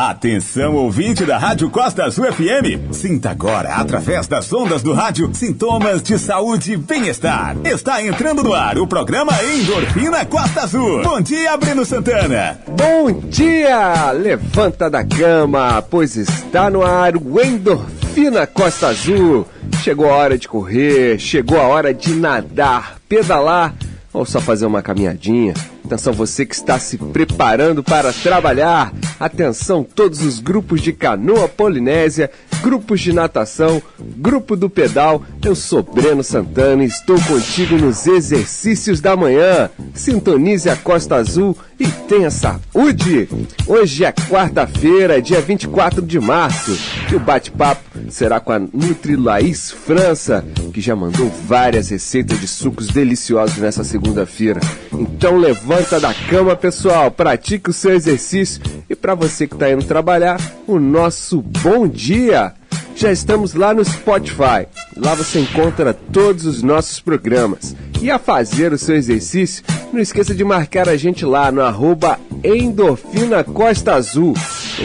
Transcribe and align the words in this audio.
Atenção, 0.00 0.76
ouvinte 0.76 1.24
da 1.24 1.38
Rádio 1.38 1.68
Costa 1.68 2.04
Azul 2.04 2.32
FM. 2.32 2.92
Sinta 2.92 3.30
agora, 3.30 3.74
através 3.74 4.28
das 4.28 4.52
ondas 4.52 4.80
do 4.80 4.92
rádio, 4.92 5.28
sintomas 5.34 6.00
de 6.00 6.16
saúde 6.20 6.74
e 6.74 6.76
bem-estar. 6.76 7.56
Está 7.64 8.00
entrando 8.00 8.44
no 8.44 8.54
ar 8.54 8.78
o 8.78 8.86
programa 8.86 9.32
Endorfina 9.42 10.24
Costa 10.24 10.60
Azul. 10.60 11.02
Bom 11.02 11.20
dia, 11.20 11.56
Breno 11.56 11.84
Santana. 11.84 12.60
Bom 12.68 13.10
dia! 13.28 14.12
Levanta 14.12 14.88
da 14.88 15.04
cama, 15.04 15.82
pois 15.82 16.14
está 16.14 16.70
no 16.70 16.84
ar 16.84 17.16
o 17.16 17.40
Endorfina 17.40 18.46
Costa 18.46 18.90
Azul. 18.90 19.48
Chegou 19.82 20.08
a 20.08 20.14
hora 20.14 20.38
de 20.38 20.46
correr, 20.46 21.18
chegou 21.18 21.58
a 21.58 21.66
hora 21.66 21.92
de 21.92 22.14
nadar, 22.14 22.98
pedalar 23.08 23.74
ou 24.12 24.24
só 24.24 24.40
fazer 24.40 24.64
uma 24.64 24.80
caminhadinha. 24.80 25.54
Atenção, 25.88 26.12
você 26.12 26.44
que 26.44 26.54
está 26.54 26.78
se 26.78 26.98
preparando 26.98 27.82
para 27.82 28.12
trabalhar. 28.12 28.92
Atenção, 29.18 29.82
todos 29.82 30.20
os 30.20 30.38
grupos 30.38 30.82
de 30.82 30.92
canoa 30.92 31.48
polinésia, 31.48 32.30
grupos 32.62 33.00
de 33.00 33.10
natação, 33.10 33.82
grupo 33.98 34.54
do 34.54 34.68
pedal. 34.68 35.22
Eu 35.42 35.54
sou 35.54 35.82
Breno 35.82 36.22
Santana 36.22 36.84
e 36.84 36.88
estou 36.88 37.18
contigo 37.22 37.76
nos 37.76 38.06
exercícios 38.06 39.00
da 39.00 39.16
manhã. 39.16 39.70
Sintonize 39.94 40.68
a 40.68 40.76
Costa 40.76 41.16
Azul 41.16 41.56
e 41.80 41.86
tenha 42.06 42.30
saúde. 42.30 43.26
Hoje 43.66 44.04
é 44.04 44.12
quarta-feira, 44.12 45.22
dia 45.22 45.40
24 45.40 46.02
de 46.02 46.20
março, 46.20 46.76
e 47.10 47.16
o 47.16 47.20
bate-papo 47.20 47.80
será 48.10 48.40
com 48.40 48.52
a 48.52 48.58
Nutri 48.58 49.16
Laís 49.16 49.70
França, 49.70 50.44
que 50.72 50.80
já 50.80 50.94
mandou 50.94 51.30
várias 51.46 51.88
receitas 51.88 52.38
de 52.40 52.46
sucos 52.46 52.88
deliciosos 52.88 53.56
nessa 53.56 53.84
segunda-feira. 53.84 54.60
Então 54.92 55.38
levanta 55.38 55.77
da 55.78 56.12
cama, 56.12 56.56
pessoal, 56.56 57.08
pratique 57.08 57.70
o 57.70 57.72
seu 57.72 57.94
exercício 57.94 58.60
e 58.90 58.96
para 58.96 59.14
você 59.14 59.46
que 59.46 59.54
está 59.54 59.70
indo 59.70 59.84
trabalhar, 59.84 60.40
o 60.66 60.76
nosso 60.80 61.40
bom 61.40 61.86
dia. 61.86 62.52
Já 62.96 63.12
estamos 63.12 63.54
lá 63.54 63.72
no 63.72 63.84
Spotify. 63.84 64.66
Lá 64.96 65.14
você 65.14 65.38
encontra 65.38 65.94
todos 65.94 66.46
os 66.46 66.64
nossos 66.64 66.98
programas. 66.98 67.76
E 68.02 68.10
a 68.10 68.18
fazer 68.18 68.72
o 68.72 68.78
seu 68.78 68.96
exercício, 68.96 69.62
não 69.92 70.00
esqueça 70.00 70.34
de 70.34 70.42
marcar 70.42 70.88
a 70.88 70.96
gente 70.96 71.24
lá 71.24 71.52
no 71.52 71.62
arroba 71.62 72.18
Endorfina 72.42 73.44
Costa 73.44 73.94
Azul. 73.94 74.34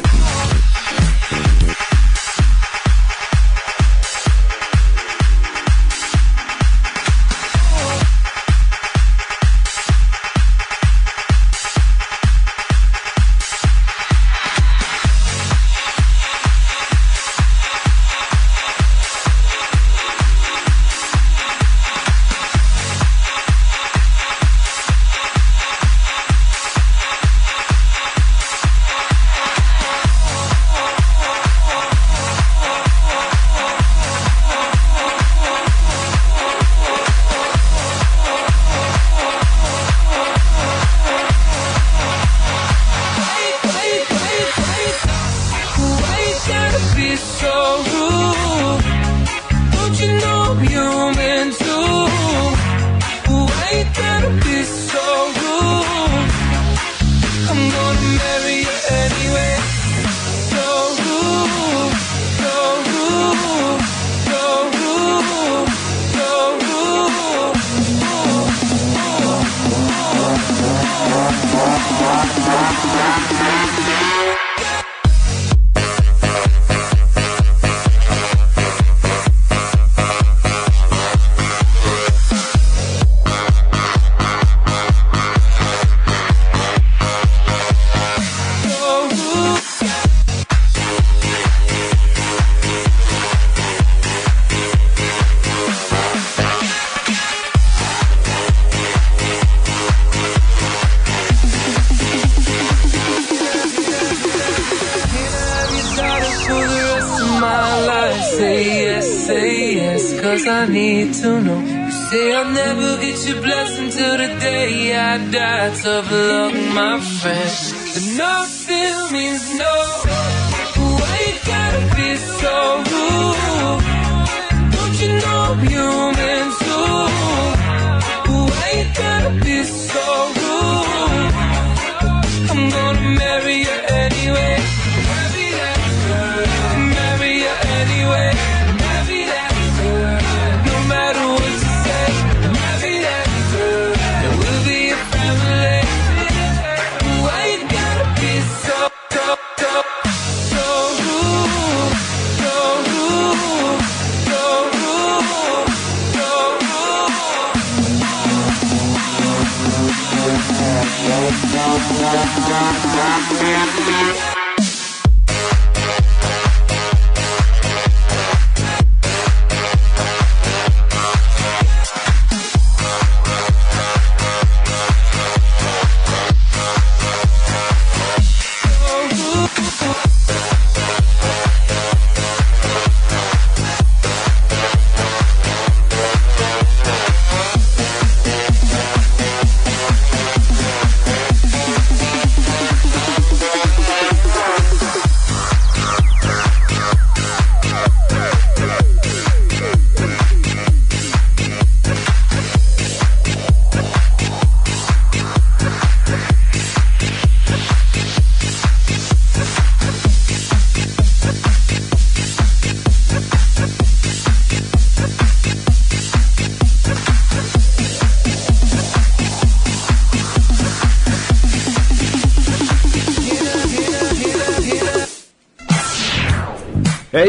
out 115.70 115.86
of 115.86 116.10
luck, 116.10 116.54
my 116.74 117.00
friend. 117.00 117.96
And 117.96 118.16
nothing 118.16 119.12
means 119.12 119.54
nothing. 119.54 119.89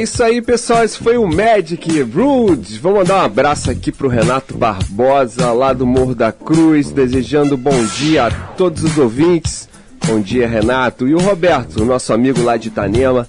Isso 0.01 0.23
aí, 0.23 0.41
pessoal. 0.41 0.83
Esse 0.83 0.97
foi 0.97 1.17
o 1.17 1.27
Magic 1.27 2.01
Rude. 2.01 2.79
Vou 2.79 2.95
mandar 2.95 3.17
um 3.17 3.25
abraço 3.25 3.69
aqui 3.69 3.91
pro 3.91 4.07
Renato 4.07 4.57
Barbosa, 4.57 5.51
lá 5.51 5.73
do 5.73 5.85
Morro 5.85 6.15
da 6.15 6.31
Cruz, 6.31 6.91
desejando 6.91 7.55
bom 7.55 7.85
dia 7.97 8.25
a 8.25 8.31
todos 8.31 8.83
os 8.83 8.97
ouvintes. 8.97 9.69
Bom 10.07 10.19
dia, 10.19 10.47
Renato. 10.47 11.07
E 11.07 11.13
o 11.13 11.19
Roberto, 11.19 11.85
nosso 11.85 12.13
amigo 12.13 12.41
lá 12.41 12.57
de 12.57 12.69
Itanema, 12.69 13.27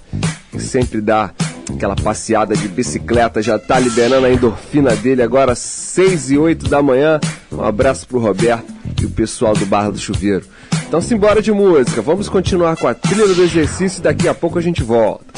que 0.51 0.61
sempre 0.61 1.01
dá 1.01 1.31
aquela 1.71 1.95
passeada 1.95 2.57
de 2.57 2.69
bicicleta, 2.69 3.43
já 3.43 3.59
tá 3.59 3.79
liberando 3.79 4.27
a 4.27 4.33
endorfina 4.33 4.97
dele 4.97 5.23
agora, 5.23 5.55
6 5.55 6.31
e 6.31 6.39
8 6.39 6.69
da 6.69 6.83
manhã. 6.83 7.21
Um 7.51 7.63
abraço 7.63 8.07
pro 8.07 8.19
Roberto 8.19 8.73
e 9.01 9.05
o 9.05 9.11
pessoal 9.11 9.55
do 9.55 9.67
Barra 9.67 9.91
do 9.91 9.99
Chuveiro. 9.99 10.47
Então, 10.89 11.01
simbora 11.01 11.43
de 11.43 11.53
música. 11.53 12.01
Vamos 12.01 12.29
continuar 12.29 12.77
com 12.77 12.87
a 12.87 12.95
trilha 12.95 13.27
do 13.27 13.43
exercício 13.43 14.01
e 14.01 14.03
daqui 14.03 14.27
a 14.27 14.35
pouco 14.35 14.59
a 14.59 14.63
gente 14.63 14.83
volta. 14.83 15.32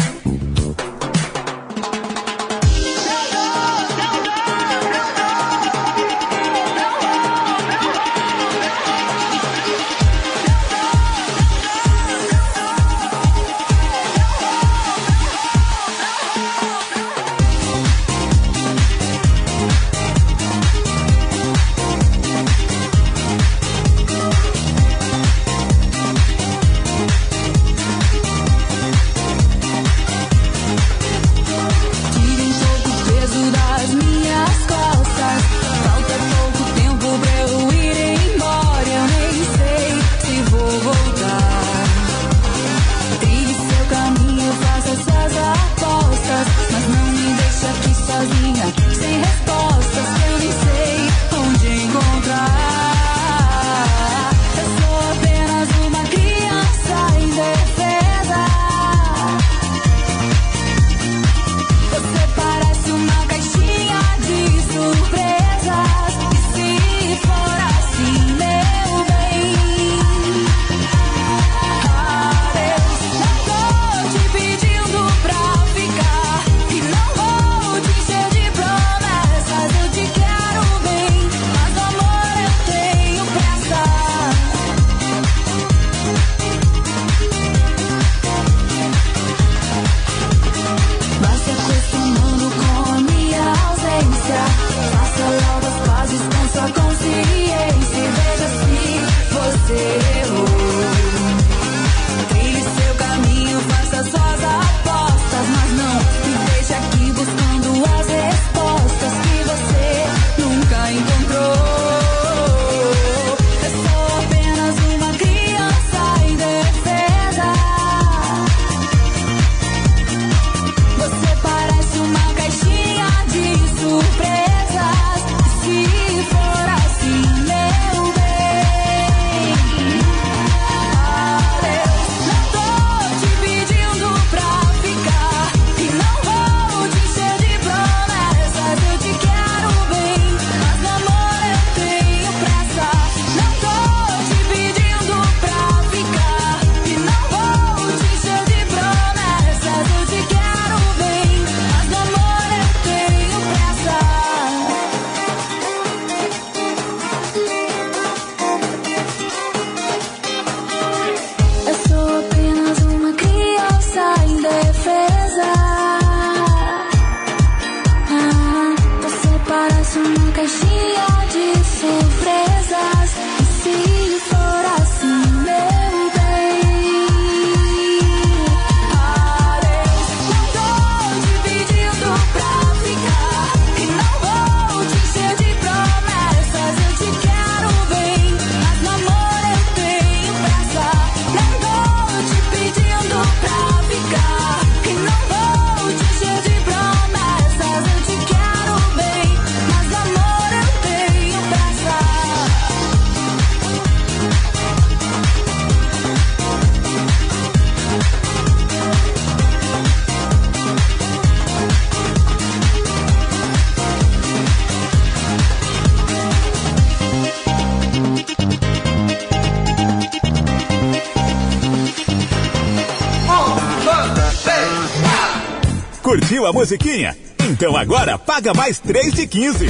Musiquinha? 226.65 227.15
Então 227.51 227.77
agora 227.77 228.17
paga 228.17 228.55
mais 228.55 228.79
3 228.79 229.13
de 229.13 229.27
15. 229.27 229.67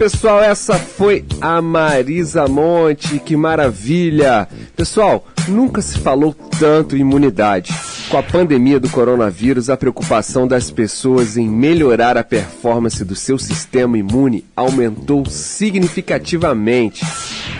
Pessoal. 0.00 0.42
Essa 0.42 0.78
foi 0.78 1.26
a 1.42 1.60
Marisa 1.60 2.48
Monte. 2.48 3.18
Que 3.18 3.36
maravilha! 3.36 4.48
Pessoal, 4.74 5.26
nunca 5.46 5.82
se 5.82 5.98
falou 5.98 6.34
tanto 6.58 6.96
em 6.96 7.00
imunidade. 7.00 7.70
Com 8.08 8.16
a 8.16 8.22
pandemia 8.22 8.80
do 8.80 8.88
coronavírus, 8.88 9.68
a 9.68 9.76
preocupação 9.76 10.48
das 10.48 10.70
pessoas 10.70 11.36
em 11.36 11.46
melhorar 11.46 12.16
a 12.16 12.24
performance 12.24 13.04
do 13.04 13.14
seu 13.14 13.38
sistema 13.38 13.98
imune 13.98 14.42
aumentou 14.56 15.26
significativamente. 15.26 17.04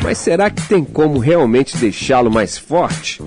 Mas 0.02 0.16
será 0.16 0.49
que 0.49 0.66
tem 0.66 0.82
como 0.82 1.18
realmente 1.18 1.76
deixá-lo 1.76 2.30
mais 2.30 2.56
forte? 2.56 3.23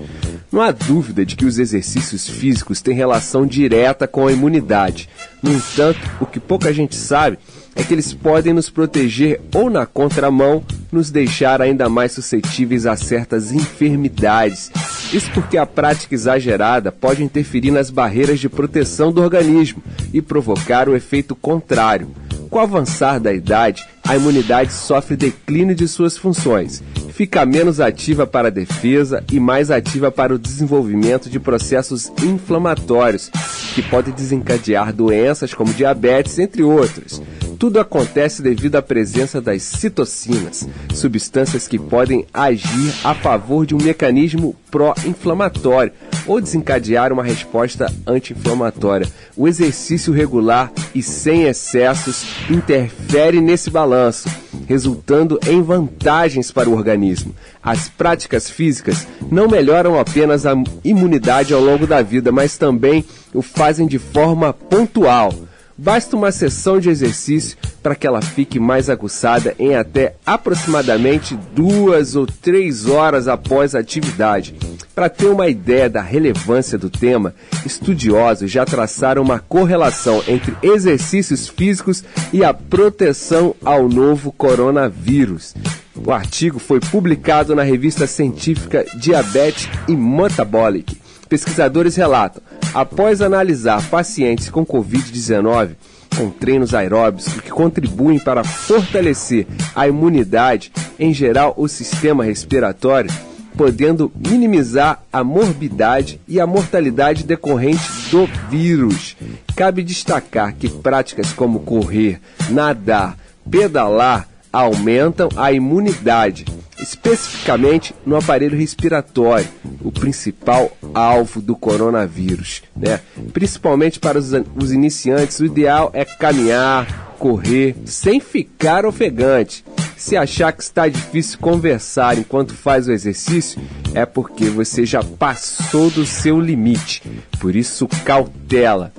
Não 0.54 0.60
há 0.62 0.70
dúvida 0.70 1.26
de 1.26 1.34
que 1.34 1.44
os 1.44 1.58
exercícios 1.58 2.28
físicos 2.28 2.80
têm 2.80 2.94
relação 2.94 3.44
direta 3.44 4.06
com 4.06 4.28
a 4.28 4.30
imunidade. 4.30 5.08
No 5.42 5.52
entanto, 5.52 5.98
o 6.20 6.26
que 6.26 6.38
pouca 6.38 6.72
gente 6.72 6.94
sabe 6.94 7.40
é 7.74 7.82
que 7.82 7.92
eles 7.92 8.14
podem 8.14 8.52
nos 8.52 8.70
proteger 8.70 9.40
ou 9.52 9.68
na 9.68 9.84
contramão, 9.84 10.62
nos 10.92 11.10
deixar 11.10 11.60
ainda 11.60 11.88
mais 11.88 12.12
suscetíveis 12.12 12.86
a 12.86 12.94
certas 12.94 13.50
enfermidades. 13.50 14.70
Isso 15.12 15.28
porque 15.32 15.58
a 15.58 15.66
prática 15.66 16.14
exagerada 16.14 16.92
pode 16.92 17.24
interferir 17.24 17.72
nas 17.72 17.90
barreiras 17.90 18.38
de 18.38 18.48
proteção 18.48 19.10
do 19.10 19.20
organismo 19.20 19.82
e 20.12 20.22
provocar 20.22 20.88
o 20.88 20.94
efeito 20.94 21.34
contrário. 21.34 22.14
Com 22.48 22.58
o 22.58 22.62
avançar 22.62 23.18
da 23.18 23.32
idade, 23.32 23.84
a 24.06 24.14
imunidade 24.14 24.72
sofre 24.72 25.16
declínio 25.16 25.74
de 25.74 25.88
suas 25.88 26.16
funções, 26.16 26.80
fica 27.14 27.46
menos 27.46 27.78
ativa 27.78 28.26
para 28.26 28.48
a 28.48 28.50
defesa 28.50 29.22
e 29.30 29.38
mais 29.38 29.70
ativa 29.70 30.10
para 30.10 30.34
o 30.34 30.38
desenvolvimento 30.38 31.30
de 31.30 31.38
processos 31.38 32.12
inflamatórios, 32.22 33.30
que 33.72 33.82
podem 33.82 34.12
desencadear 34.12 34.92
doenças 34.92 35.54
como 35.54 35.72
diabetes, 35.72 36.40
entre 36.40 36.64
outras. 36.64 37.22
Tudo 37.56 37.78
acontece 37.78 38.42
devido 38.42 38.74
à 38.74 38.82
presença 38.82 39.40
das 39.40 39.62
citocinas, 39.62 40.68
substâncias 40.92 41.68
que 41.68 41.78
podem 41.78 42.26
agir 42.34 42.92
a 43.04 43.14
favor 43.14 43.64
de 43.64 43.76
um 43.76 43.78
mecanismo 43.78 44.56
pró-inflamatório 44.68 45.92
ou 46.26 46.40
desencadear 46.40 47.12
uma 47.12 47.22
resposta 47.22 47.92
anti-inflamatória. 48.06 49.08
O 49.36 49.48
exercício 49.48 50.12
regular 50.12 50.72
e 50.94 51.02
sem 51.02 51.44
excessos 51.44 52.24
interfere 52.50 53.40
nesse 53.40 53.70
balanço, 53.70 54.28
resultando 54.66 55.38
em 55.46 55.62
vantagens 55.62 56.50
para 56.50 56.68
o 56.68 56.74
organismo. 56.74 57.34
As 57.62 57.88
práticas 57.88 58.48
físicas 58.48 59.06
não 59.30 59.48
melhoram 59.48 59.98
apenas 59.98 60.46
a 60.46 60.54
imunidade 60.84 61.52
ao 61.52 61.60
longo 61.60 61.86
da 61.86 62.02
vida, 62.02 62.30
mas 62.30 62.56
também 62.56 63.04
o 63.32 63.42
fazem 63.42 63.86
de 63.86 63.98
forma 63.98 64.52
pontual. 64.52 65.32
Basta 65.76 66.16
uma 66.16 66.30
sessão 66.30 66.78
de 66.78 66.88
exercício 66.88 67.56
para 67.82 67.96
que 67.96 68.06
ela 68.06 68.22
fique 68.22 68.60
mais 68.60 68.88
aguçada 68.88 69.54
em 69.58 69.74
até 69.74 70.14
aproximadamente 70.24 71.36
duas 71.54 72.14
ou 72.14 72.26
três 72.26 72.86
horas 72.86 73.26
após 73.26 73.74
a 73.74 73.80
atividade. 73.80 74.54
Para 74.94 75.08
ter 75.08 75.26
uma 75.26 75.48
ideia 75.48 75.90
da 75.90 76.00
relevância 76.00 76.78
do 76.78 76.88
tema, 76.88 77.34
estudiosos 77.66 78.48
já 78.50 78.64
traçaram 78.64 79.20
uma 79.20 79.40
correlação 79.40 80.22
entre 80.28 80.56
exercícios 80.62 81.48
físicos 81.48 82.04
e 82.32 82.44
a 82.44 82.54
proteção 82.54 83.56
ao 83.64 83.88
novo 83.88 84.30
coronavírus. 84.30 85.54
O 85.96 86.12
artigo 86.12 86.60
foi 86.60 86.78
publicado 86.78 87.54
na 87.54 87.64
revista 87.64 88.06
científica 88.06 88.84
Diabetes 88.96 89.68
e 89.88 89.96
Metabolic. 89.96 90.96
Pesquisadores 91.28 91.96
relatam, 91.96 92.42
após 92.74 93.22
analisar 93.22 93.88
pacientes 93.88 94.50
com 94.50 94.66
Covid-19 94.66 95.76
com 96.16 96.30
treinos 96.30 96.74
aeróbicos 96.74 97.40
que 97.40 97.50
contribuem 97.50 98.18
para 98.18 98.44
fortalecer 98.44 99.46
a 99.74 99.86
imunidade, 99.88 100.72
em 100.98 101.12
geral 101.12 101.54
o 101.56 101.68
sistema 101.68 102.24
respiratório, 102.24 103.10
podendo 103.56 104.10
minimizar 104.14 105.02
a 105.12 105.22
morbidade 105.22 106.20
e 106.26 106.40
a 106.40 106.46
mortalidade 106.46 107.24
decorrente 107.24 107.82
do 108.10 108.26
vírus. 108.48 109.16
Cabe 109.56 109.82
destacar 109.82 110.54
que 110.54 110.68
práticas 110.68 111.32
como 111.32 111.60
correr, 111.60 112.20
nadar, 112.50 113.16
pedalar 113.48 114.28
aumentam 114.52 115.28
a 115.36 115.52
imunidade, 115.52 116.44
especificamente 116.84 117.94
no 118.04 118.16
aparelho 118.16 118.56
respiratório, 118.56 119.48
o 119.82 119.90
principal 119.90 120.76
alvo 120.92 121.40
do 121.40 121.56
coronavírus. 121.56 122.62
Né? 122.76 123.00
Principalmente 123.32 123.98
para 123.98 124.18
os, 124.18 124.32
os 124.54 124.72
iniciantes, 124.72 125.40
o 125.40 125.46
ideal 125.46 125.90
é 125.94 126.04
caminhar, 126.04 127.13
correr, 127.24 127.74
sem 127.86 128.20
ficar 128.20 128.84
ofegante. 128.84 129.64
Se 129.96 130.14
achar 130.14 130.52
que 130.52 130.62
está 130.62 130.86
difícil 130.88 131.38
conversar 131.38 132.18
enquanto 132.18 132.52
faz 132.52 132.86
o 132.86 132.92
exercício, 132.92 133.58
é 133.94 134.04
porque 134.04 134.50
você 134.50 134.84
já 134.84 135.02
passou 135.02 135.88
do 135.88 136.04
seu 136.04 136.38
limite. 136.38 137.02
Por 137.40 137.56
isso, 137.56 137.88
cautela. 138.04 138.92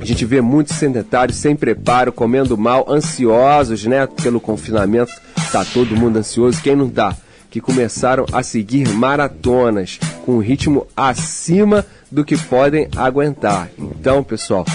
A 0.00 0.04
gente 0.04 0.24
vê 0.24 0.40
muitos 0.40 0.74
sedentários 0.78 1.38
sem 1.38 1.54
preparo, 1.54 2.10
comendo 2.10 2.58
mal, 2.58 2.90
ansiosos, 2.90 3.84
né? 3.84 4.04
Pelo 4.20 4.40
confinamento, 4.40 5.12
tá 5.52 5.64
todo 5.64 5.96
mundo 5.96 6.18
ansioso. 6.18 6.60
Quem 6.60 6.74
não 6.74 6.90
tá? 6.90 7.16
Que 7.48 7.60
começaram 7.60 8.26
a 8.32 8.42
seguir 8.42 8.88
maratonas 8.88 10.00
com 10.26 10.32
um 10.32 10.40
ritmo 10.40 10.88
acima 10.96 11.86
do 12.10 12.24
que 12.24 12.36
podem 12.36 12.88
aguentar. 12.96 13.70
Então, 13.78 14.24
pessoal, 14.24 14.66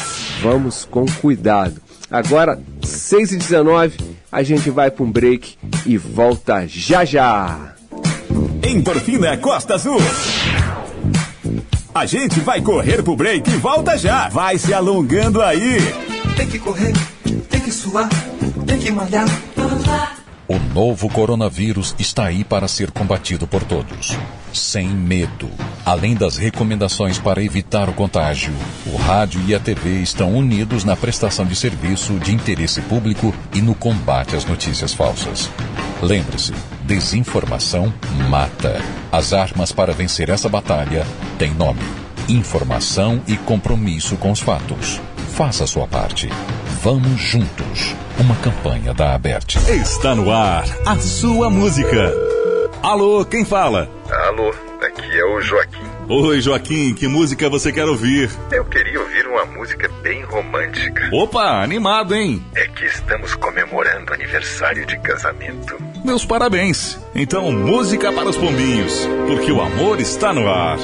vamos 0.41 0.85
com 0.85 1.05
cuidado. 1.05 1.84
Agora, 2.09 2.59
6 2.83 3.31
e 3.31 3.37
19 3.37 3.97
a 4.31 4.43
gente 4.43 4.69
vai 4.69 4.91
para 4.91 5.03
um 5.03 5.11
break 5.11 5.57
e 5.85 5.97
volta 5.97 6.67
já 6.67 7.05
já. 7.05 7.73
Endorfina 8.63 9.37
Costa 9.37 9.75
Azul. 9.75 9.99
A 11.93 12.05
gente 12.05 12.39
vai 12.41 12.61
correr 12.61 13.01
pro 13.01 13.15
break 13.15 13.49
e 13.49 13.55
volta 13.55 13.97
já. 13.97 14.27
Vai 14.29 14.57
se 14.57 14.73
alongando 14.73 15.41
aí. 15.41 15.77
Tem 16.35 16.47
que 16.47 16.59
correr, 16.59 16.93
tem 17.49 17.61
que 17.61 17.71
suar, 17.71 18.09
tem 18.67 18.77
que 18.77 18.91
malhar. 18.91 19.25
O 20.47 20.59
novo 20.73 21.09
coronavírus 21.09 21.95
está 21.97 22.25
aí 22.25 22.43
para 22.43 22.67
ser 22.67 22.91
combatido 22.91 23.47
por 23.47 23.63
todos, 23.63 24.17
sem 24.55 24.87
medo. 24.87 25.49
Além 25.85 26.15
das 26.15 26.37
recomendações 26.37 27.19
para 27.19 27.43
evitar 27.43 27.89
o 27.89 27.93
contágio, 27.93 28.53
o 28.87 28.95
rádio 28.95 29.41
e 29.47 29.53
a 29.53 29.59
TV 29.59 30.01
estão 30.01 30.33
unidos 30.33 30.83
na 30.83 30.95
prestação 30.95 31.45
de 31.45 31.55
serviço 31.55 32.13
de 32.19 32.33
interesse 32.33 32.81
público 32.81 33.33
e 33.53 33.61
no 33.61 33.75
combate 33.75 34.35
às 34.35 34.45
notícias 34.45 34.93
falsas. 34.93 35.49
Lembre-se, 36.01 36.53
desinformação 36.83 37.93
mata. 38.29 38.81
As 39.11 39.33
armas 39.33 39.71
para 39.71 39.93
vencer 39.93 40.29
essa 40.29 40.49
batalha 40.49 41.05
têm 41.37 41.53
nome: 41.53 41.81
informação 42.27 43.21
e 43.27 43.37
compromisso 43.37 44.17
com 44.17 44.31
os 44.31 44.39
fatos. 44.39 45.01
Faça 45.33 45.67
sua 45.67 45.87
parte. 45.87 46.29
Vamos 46.81 47.19
juntos. 47.19 47.95
Uma 48.17 48.35
campanha 48.35 48.93
da 48.93 49.13
Aberte. 49.13 49.57
Está 49.69 50.15
no 50.15 50.31
ar 50.31 50.65
a 50.85 50.97
sua 50.97 51.49
música. 51.49 52.34
Alô, 52.85 53.25
quem 53.25 53.43
fala? 53.43 53.89
Alô, 54.27 54.53
aqui 54.79 55.19
é 55.19 55.25
o 55.25 55.41
Joaquim. 55.41 55.81
Oi, 56.07 56.39
Joaquim, 56.39 56.93
que 56.93 57.07
música 57.07 57.49
você 57.49 57.71
quer 57.71 57.85
ouvir? 57.85 58.29
Eu 58.51 58.63
queria 58.65 58.99
ouvir 58.99 59.25
uma 59.25 59.43
música 59.43 59.89
bem 60.03 60.21
romântica. 60.21 61.09
Opa, 61.11 61.63
animado, 61.63 62.13
hein? 62.13 62.45
É 62.53 62.67
que 62.67 62.85
estamos 62.85 63.33
comemorando 63.33 64.13
aniversário 64.13 64.85
de 64.85 64.99
casamento. 64.99 65.75
Meus 66.03 66.27
parabéns. 66.27 66.99
Então, 67.15 67.51
música 67.51 68.13
para 68.13 68.29
os 68.29 68.37
pombinhos, 68.37 69.09
porque 69.25 69.51
o 69.51 69.61
amor 69.61 69.99
está 69.99 70.31
no 70.31 70.47
ar. 70.47 70.77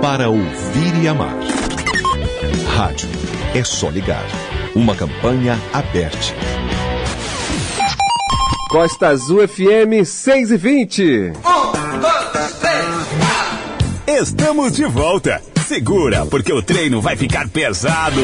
Para 0.00 0.28
ouvir 0.28 1.02
e 1.02 1.08
amar. 1.08 1.34
Rádio. 2.76 3.08
É 3.56 3.64
só 3.64 3.90
ligar. 3.90 4.24
Uma 4.72 4.94
campanha 4.94 5.58
aberta. 5.72 6.75
Costa 8.68 9.08
Azul 9.08 9.46
FM 9.46 10.04
6 10.04 10.50
e 10.50 10.56
20. 10.56 11.02
Um, 11.02 12.00
dois, 12.00 12.52
três, 12.58 14.20
Estamos 14.20 14.72
de 14.72 14.84
volta. 14.84 15.40
Segura, 15.66 16.26
porque 16.26 16.52
o 16.52 16.60
treino 16.60 17.00
vai 17.00 17.16
ficar 17.16 17.48
pesado. 17.48 18.20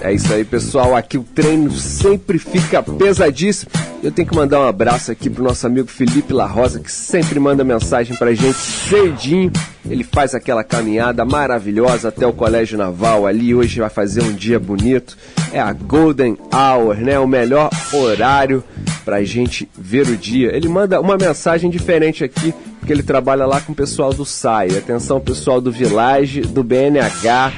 É 0.00 0.12
isso 0.12 0.32
aí, 0.32 0.44
pessoal. 0.44 0.96
Aqui 0.96 1.18
o 1.18 1.22
treino 1.22 1.70
sempre 1.70 2.36
fica 2.38 2.82
pesadíssimo. 2.82 3.70
Eu 4.02 4.10
tenho 4.10 4.28
que 4.28 4.34
mandar 4.34 4.60
um 4.60 4.66
abraço 4.66 5.12
aqui 5.12 5.30
pro 5.30 5.44
nosso 5.44 5.64
amigo 5.66 5.88
Felipe 5.88 6.32
La 6.32 6.46
Rosa, 6.46 6.80
que 6.80 6.90
sempre 6.90 7.38
manda 7.38 7.62
mensagem 7.62 8.16
pra 8.16 8.34
gente 8.34 8.58
cedinho. 8.58 9.52
Ele 9.88 10.04
faz 10.04 10.34
aquela 10.34 10.64
caminhada 10.64 11.24
maravilhosa 11.24 12.08
até 12.08 12.26
o 12.26 12.32
Colégio 12.32 12.76
Naval 12.76 13.26
ali. 13.26 13.54
Hoje 13.54 13.80
vai 13.80 13.88
fazer 13.88 14.22
um 14.22 14.32
dia 14.32 14.58
bonito. 14.58 15.16
É 15.52 15.60
a 15.60 15.72
Golden 15.72 16.36
Hour, 16.52 16.96
né? 16.96 17.18
O 17.18 17.26
melhor 17.26 17.70
horário 17.92 18.62
pra 19.04 19.22
gente 19.22 19.68
ver 19.78 20.08
o 20.08 20.16
dia. 20.16 20.54
Ele 20.54 20.68
manda 20.68 21.00
uma 21.00 21.16
mensagem 21.16 21.70
diferente 21.70 22.24
aqui, 22.24 22.52
porque 22.80 22.92
ele 22.92 23.04
trabalha 23.04 23.46
lá 23.46 23.60
com 23.60 23.72
o 23.72 23.76
pessoal 23.76 24.12
do 24.12 24.24
SAI. 24.24 24.76
Atenção, 24.76 25.20
pessoal 25.20 25.60
do 25.60 25.70
Village, 25.70 26.40
do 26.40 26.64
BNH. 26.64 27.52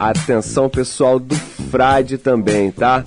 Atenção, 0.00 0.68
pessoal 0.68 1.18
do 1.20 1.34
Frade 1.70 2.18
também, 2.18 2.70
tá? 2.70 3.04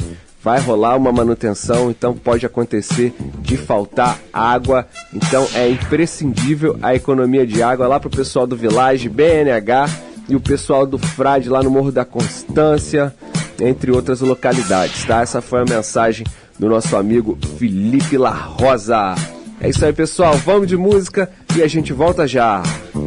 Vai 0.48 0.62
rolar 0.62 0.96
uma 0.96 1.12
manutenção, 1.12 1.92
então 1.92 2.14
pode 2.14 2.46
acontecer 2.46 3.14
de 3.42 3.58
faltar 3.58 4.18
água. 4.32 4.88
Então 5.14 5.46
é 5.54 5.68
imprescindível 5.70 6.80
a 6.82 6.96
economia 6.96 7.46
de 7.46 7.62
água 7.62 7.86
lá 7.86 8.00
pro 8.00 8.10
pessoal 8.10 8.48
do 8.48 8.56
Village, 8.56 9.10
BNH 9.10 9.90
e 10.30 10.38
o 10.38 10.40
pessoal 10.40 10.88
do 10.88 10.98
Frade 10.98 11.50
lá 11.50 11.62
no 11.62 11.70
Morro 11.70 11.92
da 11.92 12.06
Constância, 12.06 13.14
entre 13.60 13.92
outras 13.92 14.22
localidades, 14.22 15.04
tá? 15.04 15.22
Essa 15.22 15.42
foi 15.42 15.64
a 15.64 15.66
mensagem 15.66 16.26
do 16.58 16.70
nosso 16.70 16.96
amigo 16.96 17.38
Felipe 17.60 18.18
La 18.18 18.32
Rosa. 18.32 19.16
É 19.60 19.68
isso 19.68 19.86
aí, 19.86 19.92
pessoal. 19.92 20.34
Vamos 20.36 20.70
de 20.70 20.78
música 20.78 21.30
e 21.58 21.62
a 21.62 21.68
gente 21.68 21.92
volta 21.92 22.26
já. 22.26 22.64
Mete 22.96 23.07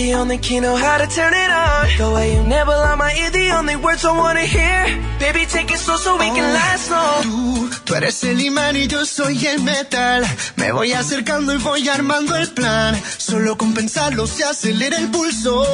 The 0.00 0.14
only 0.14 0.38
key, 0.38 0.60
know 0.60 0.76
how 0.76 0.96
to 0.96 1.06
turn 1.06 1.34
it 1.34 1.50
on. 1.50 1.84
The 1.98 2.10
way 2.14 2.32
you 2.34 2.42
nibble 2.44 2.80
on 2.90 2.96
my 2.96 3.12
ear, 3.20 3.30
the 3.30 3.50
only 3.58 3.76
words 3.76 4.02
I 4.02 4.16
wanna 4.16 4.46
hear. 4.46 4.80
Baby, 5.18 5.44
take 5.44 5.70
it 5.70 5.76
slow 5.76 5.98
so 5.98 6.16
we 6.16 6.24
can 6.36 6.54
last 6.54 6.90
long. 6.90 7.22
Tú, 7.22 7.70
tú 7.84 7.94
eres 7.96 8.24
el 8.24 8.40
imán 8.40 8.76
y 8.76 8.86
yo 8.86 9.04
soy 9.04 9.46
el 9.46 9.60
metal. 9.62 10.24
Me 10.56 10.72
voy 10.72 10.94
acercando 10.94 11.52
y 11.52 11.58
voy 11.58 11.86
armando 11.86 12.34
el 12.34 12.48
plan. 12.48 12.98
Solo 13.18 13.58
con 13.58 13.74
pensarlo 13.74 14.26
se 14.26 14.42
acelera 14.42 14.96
el 14.96 15.10
pulso. 15.10 15.66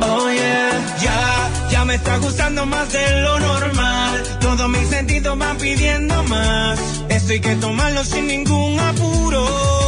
Oh 0.00 0.30
yeah, 0.30 0.96
ya, 1.02 1.68
ya 1.72 1.84
me 1.84 1.96
está 1.96 2.16
gustando 2.16 2.64
más 2.64 2.90
de 2.90 3.20
lo 3.20 3.38
normal. 3.38 4.38
Todos 4.40 4.68
mis 4.70 4.88
sentidos 4.88 5.36
van 5.36 5.58
pidiendo 5.58 6.22
más. 6.24 6.80
Esto 7.10 7.32
hay 7.34 7.40
que 7.40 7.54
tomarlo 7.56 8.02
sin 8.02 8.26
ningún 8.28 8.80
apuro. 8.80 9.83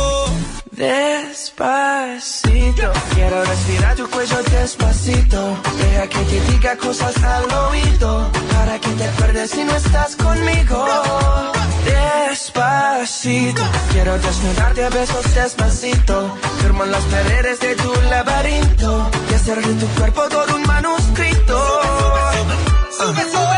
Despacito, 0.77 1.73
quiero 3.15 3.43
respirar 3.45 3.97
tu 3.97 4.11
cuello 4.11 4.43
despacito. 4.43 5.57
Deja 5.79 6.07
que 6.07 6.19
te 6.19 6.41
diga 6.53 6.77
cosas 6.77 7.17
al 7.25 7.51
oído, 7.51 8.31
para 8.53 8.79
que 8.79 8.91
te 8.91 9.05
acuerdes 9.05 9.53
si 9.53 9.65
no 9.65 9.75
estás 9.75 10.17
conmigo. 10.17 10.87
Despacito, 11.87 13.63
quiero 13.93 14.19
desnudarte 14.19 14.85
a 14.85 14.91
besos 14.91 15.35
despacito. 15.35 16.37
Firmo 16.61 16.85
las 16.85 17.05
paredes 17.05 17.59
de 17.61 17.75
tu 17.77 17.95
laberinto 18.11 19.11
y 19.31 19.35
hacer 19.35 19.67
de 19.67 19.75
tu 19.81 19.87
cuerpo 19.99 20.29
todo 20.29 20.57
un 20.57 20.63
manuscrito. 20.63 21.57
Sube, 22.91 23.23
sube. 23.31 23.31
Quiero 23.31 23.56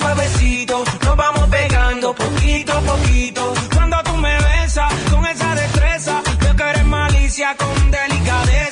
suavecito. 0.00 0.84
Nos 1.04 1.16
vamos 1.16 1.48
pegando 1.48 2.14
poquito 2.14 2.72
a 2.72 2.80
poquito. 2.80 3.54
Cuando 3.74 3.96
tú 4.02 4.16
me 4.16 4.36
besas 4.48 4.92
con 5.10 5.26
esa 5.26 5.54
destreza, 5.54 6.22
veo 6.40 6.56
que 6.56 6.62
eres 6.62 6.86
malicia 6.86 7.56
con 7.56 7.90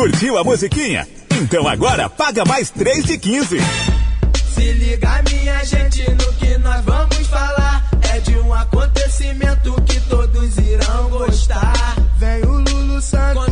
Curtiu 0.00 0.38
a 0.38 0.42
musiquinha? 0.42 1.06
Então 1.42 1.68
agora 1.68 2.08
paga 2.08 2.42
mais 2.46 2.70
3 2.70 3.04
de 3.04 3.18
15. 3.18 3.58
Se 4.54 4.72
liga, 4.72 5.22
minha 5.28 5.62
gente, 5.62 6.10
no 6.12 6.32
que 6.38 6.56
nós 6.56 6.82
vamos 6.86 7.26
falar. 7.26 7.86
É 8.10 8.18
de 8.20 8.34
um 8.38 8.54
acontecimento 8.54 9.74
que 9.82 10.00
todos 10.08 10.56
irão 10.56 11.10
gostar. 11.10 11.96
Vem 12.16 12.42
o 12.46 12.60
Lulu 12.60 13.02
Santos 13.02 13.49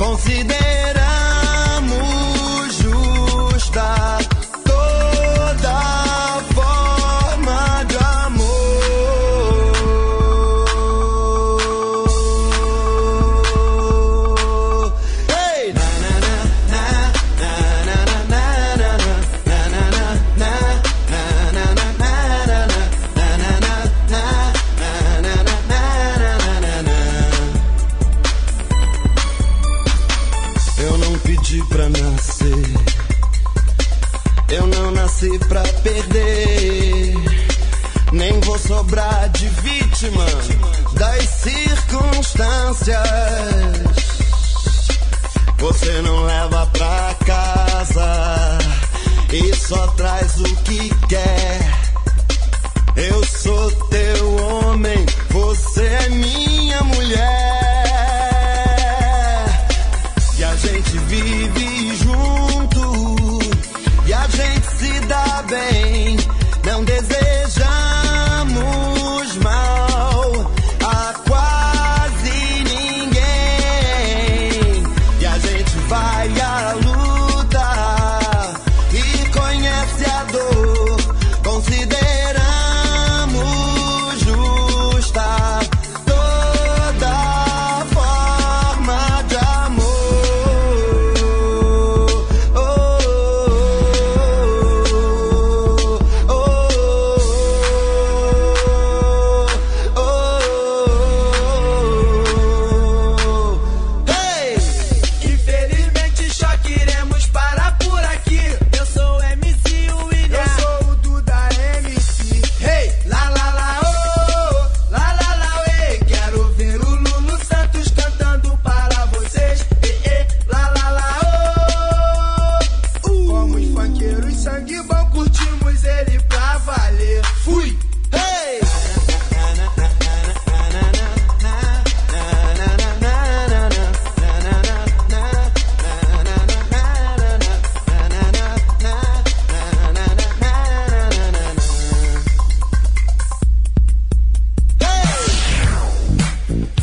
Considere 0.00 0.69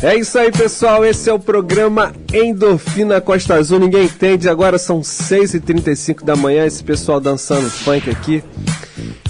É 0.08 0.16
isso 0.16 0.38
aí, 0.38 0.50
pessoal. 0.50 1.04
Esse 1.04 1.28
é 1.28 1.32
o 1.34 1.38
programa 1.38 2.14
Endorfina 2.32 3.20
Costa 3.20 3.56
Azul. 3.56 3.78
Ninguém 3.78 4.04
entende. 4.06 4.48
Agora 4.48 4.78
são 4.78 5.02
6h35 5.02 6.24
da 6.24 6.34
manhã. 6.34 6.64
Esse 6.64 6.82
pessoal 6.82 7.20
dançando 7.20 7.68
funk 7.68 8.08
aqui. 8.08 8.42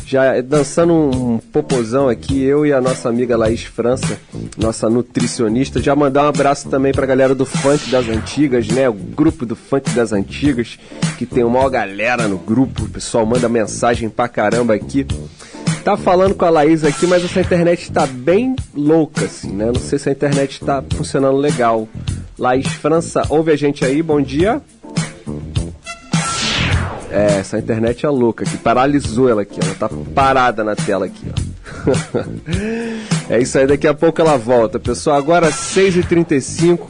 Já 0.06 0.40
dançando 0.40 0.94
um 0.94 1.38
popozão 1.38 2.08
aqui. 2.08 2.40
Eu 2.44 2.64
e 2.64 2.72
a 2.72 2.80
nossa 2.80 3.08
amiga 3.08 3.36
Laís 3.36 3.64
França, 3.64 4.20
nossa 4.56 4.88
nutricionista. 4.88 5.82
Já 5.82 5.96
mandar 5.96 6.22
um 6.22 6.28
abraço 6.28 6.68
também 6.68 6.92
pra 6.92 7.06
galera 7.06 7.34
do 7.34 7.44
funk 7.44 7.90
das 7.90 8.08
antigas, 8.08 8.68
né? 8.68 8.88
O 8.88 8.92
grupo 8.92 9.44
do 9.44 9.56
funk 9.56 9.90
das 9.90 10.12
antigas. 10.12 10.78
Que 11.18 11.26
tem 11.26 11.42
uma 11.42 11.54
maior 11.58 11.70
galera 11.70 12.28
no 12.28 12.38
grupo. 12.38 12.84
O 12.84 12.88
pessoal 12.88 13.26
manda 13.26 13.48
mensagem 13.48 14.08
pra 14.08 14.28
caramba 14.28 14.74
aqui 14.74 15.04
tá 15.88 15.96
falando 15.96 16.35
com 16.35 16.44
a 16.44 16.51
Laís 16.51 16.85
aqui, 16.85 17.07
mas 17.07 17.24
essa 17.24 17.40
internet 17.40 17.90
tá 17.90 18.07
bem 18.07 18.55
louca, 18.74 19.24
assim, 19.24 19.51
né? 19.51 19.64
Não 19.64 19.81
sei 19.81 19.98
se 19.98 20.11
a 20.11 20.12
internet 20.12 20.62
tá 20.62 20.85
funcionando 20.94 21.38
legal. 21.38 21.88
Laís 22.38 22.66
França, 22.66 23.22
ouve 23.31 23.53
a 23.53 23.57
gente 23.57 23.87
aí, 23.87 24.03
bom 24.03 24.20
dia. 24.20 24.61
É, 27.11 27.38
essa 27.38 27.59
internet 27.59 28.05
é 28.05 28.09
louca, 28.11 28.44
que 28.44 28.59
paralisou 28.59 29.31
ela 29.31 29.40
aqui, 29.40 29.59
ela 29.62 29.74
tá 29.77 29.88
parada 30.14 30.62
na 30.62 30.77
tela 30.77 31.07
aqui, 31.07 31.24
ó. 31.31 32.20
é 33.33 33.40
isso 33.40 33.59
aí, 33.59 33.66
daqui 33.66 33.87
a 33.87 33.94
pouco 33.94 34.20
ela 34.20 34.37
volta. 34.37 34.79
Pessoal, 34.79 35.16
agora 35.16 35.48
6h35, 35.48 36.81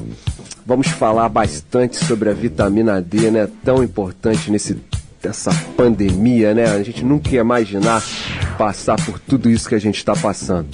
vamos 0.67 0.89
falar 0.89 1.29
bastante 1.29 2.05
sobre 2.05 2.31
a 2.31 2.33
vitamina 2.33 3.01
D, 3.01 3.31
né? 3.31 3.49
Tão 3.65 3.81
importante 3.81 4.51
nesse 4.51 4.77
dessa 5.23 5.51
pandemia, 5.77 6.55
né? 6.55 6.65
A 6.65 6.83
gente 6.83 7.05
nunca 7.05 7.31
ia 7.31 7.41
imaginar 7.41 8.03
passar 8.57 8.97
por 8.97 9.19
tudo 9.19 9.51
isso 9.51 9.69
que 9.69 9.75
a 9.75 9.81
gente 9.81 9.97
está 9.97 10.15
passando. 10.15 10.69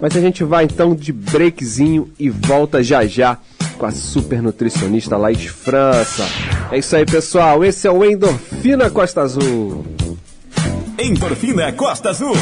Mas 0.00 0.16
a 0.16 0.20
gente 0.20 0.44
vai 0.44 0.64
então 0.64 0.94
de 0.94 1.12
breakzinho 1.12 2.10
e 2.18 2.30
volta 2.30 2.82
já 2.82 3.06
já 3.06 3.38
com 3.78 3.86
a 3.86 3.92
super 3.92 4.42
nutricionista 4.42 5.16
Laís 5.16 5.46
França. 5.46 6.26
É 6.70 6.78
isso 6.78 6.94
aí, 6.96 7.06
pessoal. 7.06 7.64
Esse 7.64 7.86
é 7.86 7.90
o 7.90 8.04
Endorfina 8.04 8.90
Costa 8.90 9.22
Azul. 9.22 9.86
Endorfina 10.98 11.72
Costa 11.72 12.10
Azul. 12.10 12.36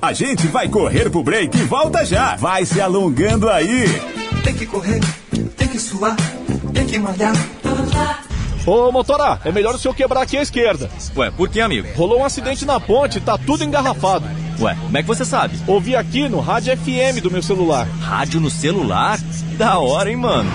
A 0.00 0.12
gente 0.12 0.46
vai 0.46 0.68
correr 0.68 1.10
pro 1.10 1.22
break 1.22 1.56
e 1.58 1.62
volta 1.62 2.04
já. 2.04 2.36
Vai 2.36 2.64
se 2.64 2.80
alongando 2.80 3.50
aí. 3.50 3.84
Tem 4.42 4.54
que 4.54 4.64
correr, 4.64 5.00
tem 5.56 5.68
que 5.68 5.78
suar, 5.78 6.16
tem 6.72 6.86
que 6.86 6.98
malhar. 6.98 7.34
Ô, 8.66 8.92
motora, 8.92 9.40
é 9.44 9.50
melhor 9.50 9.74
o 9.74 9.78
senhor 9.78 9.94
quebrar 9.94 10.22
aqui 10.22 10.36
à 10.36 10.42
esquerda. 10.42 10.90
Ué, 11.16 11.30
por 11.30 11.48
que, 11.48 11.60
amigo? 11.60 11.88
Rolou 11.96 12.20
um 12.20 12.24
acidente 12.24 12.64
na 12.64 12.78
ponte, 12.78 13.20
tá 13.20 13.38
tudo 13.38 13.64
engarrafado. 13.64 14.26
Ué, 14.60 14.76
como 14.82 14.98
é 14.98 15.02
que 15.02 15.08
você 15.08 15.24
sabe? 15.24 15.56
Ouvi 15.66 15.96
aqui 15.96 16.28
no 16.28 16.40
rádio 16.40 16.76
FM 16.76 17.22
do 17.22 17.30
meu 17.30 17.42
celular. 17.42 17.88
Rádio 18.00 18.40
no 18.40 18.50
celular? 18.50 19.18
Da 19.56 19.78
hora, 19.78 20.10
hein, 20.10 20.16
mano? 20.16 20.50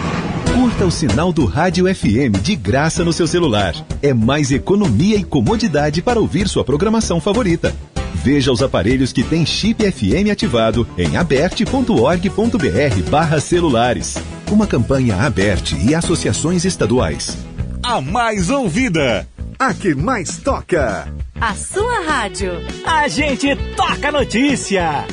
Curta 0.53 0.85
o 0.85 0.91
sinal 0.91 1.33
do 1.33 1.45
Rádio 1.45 1.93
FM 1.93 2.39
de 2.41 2.55
graça 2.55 3.03
no 3.03 3.11
seu 3.11 3.27
celular. 3.27 3.75
É 4.01 4.13
mais 4.13 4.51
economia 4.51 5.17
e 5.17 5.23
comodidade 5.23 6.01
para 6.01 6.19
ouvir 6.19 6.47
sua 6.47 6.63
programação 6.63 7.19
favorita. 7.19 7.75
Veja 8.13 8.51
os 8.51 8.63
aparelhos 8.63 9.11
que 9.11 9.23
têm 9.23 9.45
chip 9.45 9.83
FM 9.91 10.31
ativado 10.31 10.87
em 10.97 11.17
aberte.org.br 11.17 13.09
barra 13.09 13.39
celulares. 13.39 14.15
Uma 14.49 14.65
campanha 14.65 15.17
aberte 15.17 15.75
e 15.75 15.93
associações 15.93 16.63
estaduais. 16.63 17.44
A 17.87 18.01
mais 18.01 18.49
ouvida. 18.49 19.27
A 19.59 19.71
que 19.71 19.93
mais 19.93 20.37
toca. 20.37 21.07
A 21.39 21.53
sua 21.53 21.99
rádio. 21.99 22.53
A 22.83 23.07
gente 23.07 23.55
toca 23.75 24.11
notícia. 24.11 25.05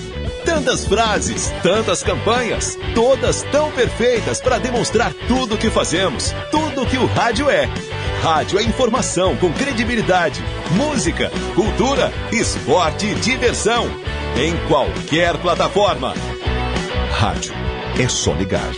Tantas 0.46 0.86
frases, 0.86 1.52
tantas 1.62 2.02
campanhas, 2.02 2.78
todas 2.94 3.42
tão 3.52 3.70
perfeitas 3.72 4.40
para 4.40 4.56
demonstrar 4.56 5.12
tudo 5.28 5.54
o 5.54 5.58
que 5.58 5.68
fazemos, 5.68 6.34
tudo 6.50 6.86
que 6.86 6.96
o 6.96 7.04
rádio 7.04 7.50
é. 7.50 7.68
Rádio 8.22 8.58
é 8.58 8.62
informação 8.62 9.36
com 9.36 9.52
credibilidade, 9.52 10.42
música, 10.70 11.30
cultura, 11.54 12.10
esporte 12.32 13.04
e 13.04 13.14
diversão. 13.16 13.84
Em 14.34 14.56
qualquer 14.66 15.36
plataforma. 15.36 16.14
Rádio 17.18 17.52
é 18.00 18.08
só 18.08 18.32
ligar. 18.32 18.72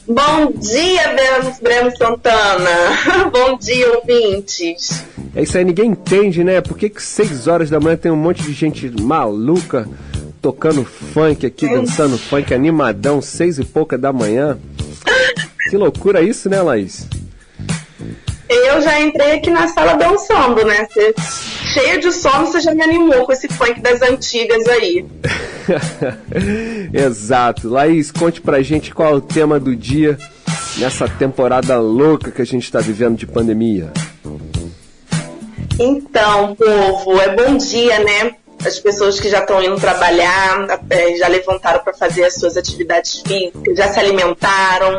Bom 0.07 0.53
dia, 0.53 1.15
Breno, 1.63 1.95
Santana. 1.97 2.71
Bom 3.31 3.59
dia, 3.59 3.93
ouvintes. 3.99 5.05
É 5.37 5.43
isso 5.43 5.59
aí, 5.59 5.65
ninguém 5.65 5.91
entende, 5.91 6.43
né? 6.43 6.63
Por 6.63 6.79
que, 6.79 6.89
que 6.89 7.03
6 7.03 7.47
horas 7.47 7.69
da 7.69 7.79
manhã 7.79 7.97
tem 7.97 8.11
um 8.11 8.17
monte 8.17 8.43
de 8.43 8.55
gente 8.55 8.91
maluca 9.01 9.87
tocando 10.41 10.85
funk 10.85 11.45
aqui, 11.45 11.69
dançando 11.69 12.17
funk 12.17 12.55
animadão, 12.55 13.21
seis 13.21 13.59
e 13.59 13.65
pouca 13.65 13.99
da 13.99 14.13
manhã? 14.13 14.59
Que 15.69 15.77
loucura 15.77 16.23
isso, 16.23 16.49
né, 16.49 16.63
Laís? 16.63 17.07
Eu 18.49 18.81
já 18.81 19.01
entrei 19.01 19.33
aqui 19.33 19.51
na 19.51 19.69
sala 19.69 19.95
dançando, 19.95 20.65
né? 20.65 20.89
Você, 20.91 21.15
cheia 21.75 21.99
de 21.99 22.11
sono, 22.11 22.47
você 22.47 22.61
já 22.61 22.75
me 22.75 22.83
animou 22.83 23.27
com 23.27 23.33
esse 23.33 23.49
funk 23.49 23.81
das 23.81 24.01
antigas 24.01 24.67
aí. 24.67 25.05
Exato. 26.93 27.69
Laís, 27.69 28.11
conte 28.11 28.41
pra 28.41 28.63
gente 28.63 28.95
qual 28.95 29.13
é 29.13 29.17
o 29.17 29.21
tema 29.21 29.61
do 29.61 29.77
dia 29.77 30.17
nessa 30.79 31.09
temporada 31.09 31.79
louca 31.79 32.31
que 32.31 32.41
a 32.41 32.47
gente 32.47 32.65
está 32.65 32.81
vivendo 32.81 33.17
de 33.17 33.27
pandemia. 33.27 33.93
Então, 35.79 36.57
povo, 36.57 37.21
é 37.21 37.35
bom 37.35 37.57
dia, 37.57 37.99
né? 38.01 38.35
As 38.65 38.79
pessoas 38.79 39.21
que 39.21 39.29
já 39.29 39.39
estão 39.39 39.63
indo 39.63 39.79
trabalhar, 39.79 40.81
eh, 40.91 41.17
já 41.17 41.29
levantaram 41.29 41.81
para 41.85 41.95
fazer 41.95 42.25
as 42.25 42.35
suas 42.35 42.57
atividades 42.57 43.21
físicas, 43.21 43.77
já 43.77 43.89
se 43.89 44.01
alimentaram. 44.01 44.99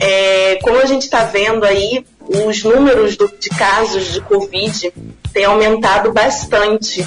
É, 0.00 0.58
como 0.62 0.78
a 0.78 0.86
gente 0.86 1.02
está 1.02 1.24
vendo 1.24 1.64
aí, 1.64 2.04
os 2.28 2.62
números 2.62 3.16
do, 3.16 3.28
de 3.38 3.48
casos 3.50 4.12
de 4.12 4.20
Covid 4.20 4.92
têm 5.32 5.44
aumentado 5.44 6.12
bastante. 6.12 7.06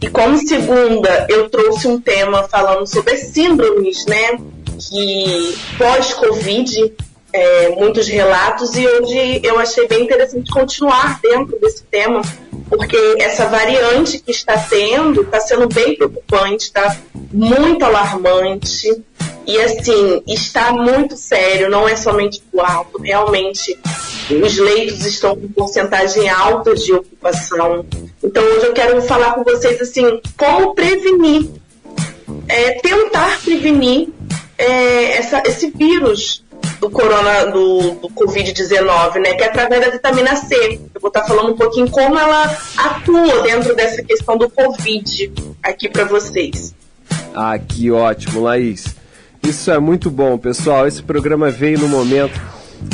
E 0.00 0.08
como 0.08 0.36
segunda, 0.38 1.26
eu 1.28 1.48
trouxe 1.48 1.88
um 1.88 2.00
tema 2.00 2.44
falando 2.44 2.86
sobre 2.86 3.16
síndromes, 3.16 4.06
né? 4.06 4.38
Que 4.78 5.56
pós-Covid, 5.78 6.92
é, 7.32 7.68
muitos 7.70 8.06
relatos, 8.08 8.76
e 8.76 8.86
hoje 8.86 9.40
eu 9.42 9.58
achei 9.58 9.86
bem 9.88 10.04
interessante 10.04 10.50
continuar 10.50 11.18
dentro 11.22 11.58
desse 11.60 11.82
tema, 11.84 12.22
porque 12.68 12.96
essa 13.18 13.46
variante 13.46 14.18
que 14.18 14.30
está 14.30 14.58
tendo 14.58 15.22
está 15.22 15.40
sendo 15.40 15.68
bem 15.68 15.96
preocupante, 15.96 16.64
está 16.64 16.96
muito 17.32 17.84
alarmante. 17.84 19.02
E 19.46 19.60
assim, 19.60 20.22
está 20.26 20.72
muito 20.72 21.16
sério, 21.16 21.70
não 21.70 21.88
é 21.88 21.94
somente 21.94 22.42
o 22.52 22.60
alto, 22.60 23.00
realmente 23.00 23.78
os 24.42 24.58
leitos 24.58 25.06
estão 25.06 25.36
com 25.36 25.48
porcentagem 25.48 26.28
alta 26.28 26.74
de 26.74 26.92
ocupação. 26.92 27.86
Então 28.22 28.42
hoje 28.42 28.66
eu 28.66 28.72
quero 28.72 29.00
falar 29.02 29.34
com 29.34 29.44
vocês 29.44 29.80
assim, 29.80 30.20
como 30.36 30.74
prevenir, 30.74 31.48
é, 32.48 32.72
tentar 32.80 33.40
prevenir 33.40 34.08
é, 34.58 35.18
essa, 35.18 35.42
esse 35.46 35.70
vírus 35.70 36.44
do 36.80 36.90
corona, 36.90 37.44
do, 37.46 37.92
do 37.92 38.08
Covid-19, 38.10 39.14
né? 39.20 39.34
Que 39.34 39.44
é 39.44 39.46
através 39.46 39.80
da 39.80 39.90
vitamina 39.90 40.36
C. 40.36 40.80
Eu 40.94 41.00
vou 41.00 41.08
estar 41.08 41.24
falando 41.24 41.52
um 41.52 41.56
pouquinho 41.56 41.88
como 41.90 42.18
ela 42.18 42.58
atua 42.76 43.42
dentro 43.42 43.74
dessa 43.74 44.02
questão 44.02 44.36
do 44.36 44.50
Covid 44.50 45.32
aqui 45.62 45.88
para 45.88 46.04
vocês. 46.04 46.74
Ah, 47.34 47.58
que 47.58 47.90
ótimo, 47.90 48.42
Laís. 48.42 48.94
Isso 49.46 49.70
é 49.70 49.78
muito 49.78 50.10
bom, 50.10 50.36
pessoal. 50.36 50.88
Esse 50.88 51.00
programa 51.00 51.52
veio 51.52 51.78
no 51.78 51.86
momento 51.88 52.40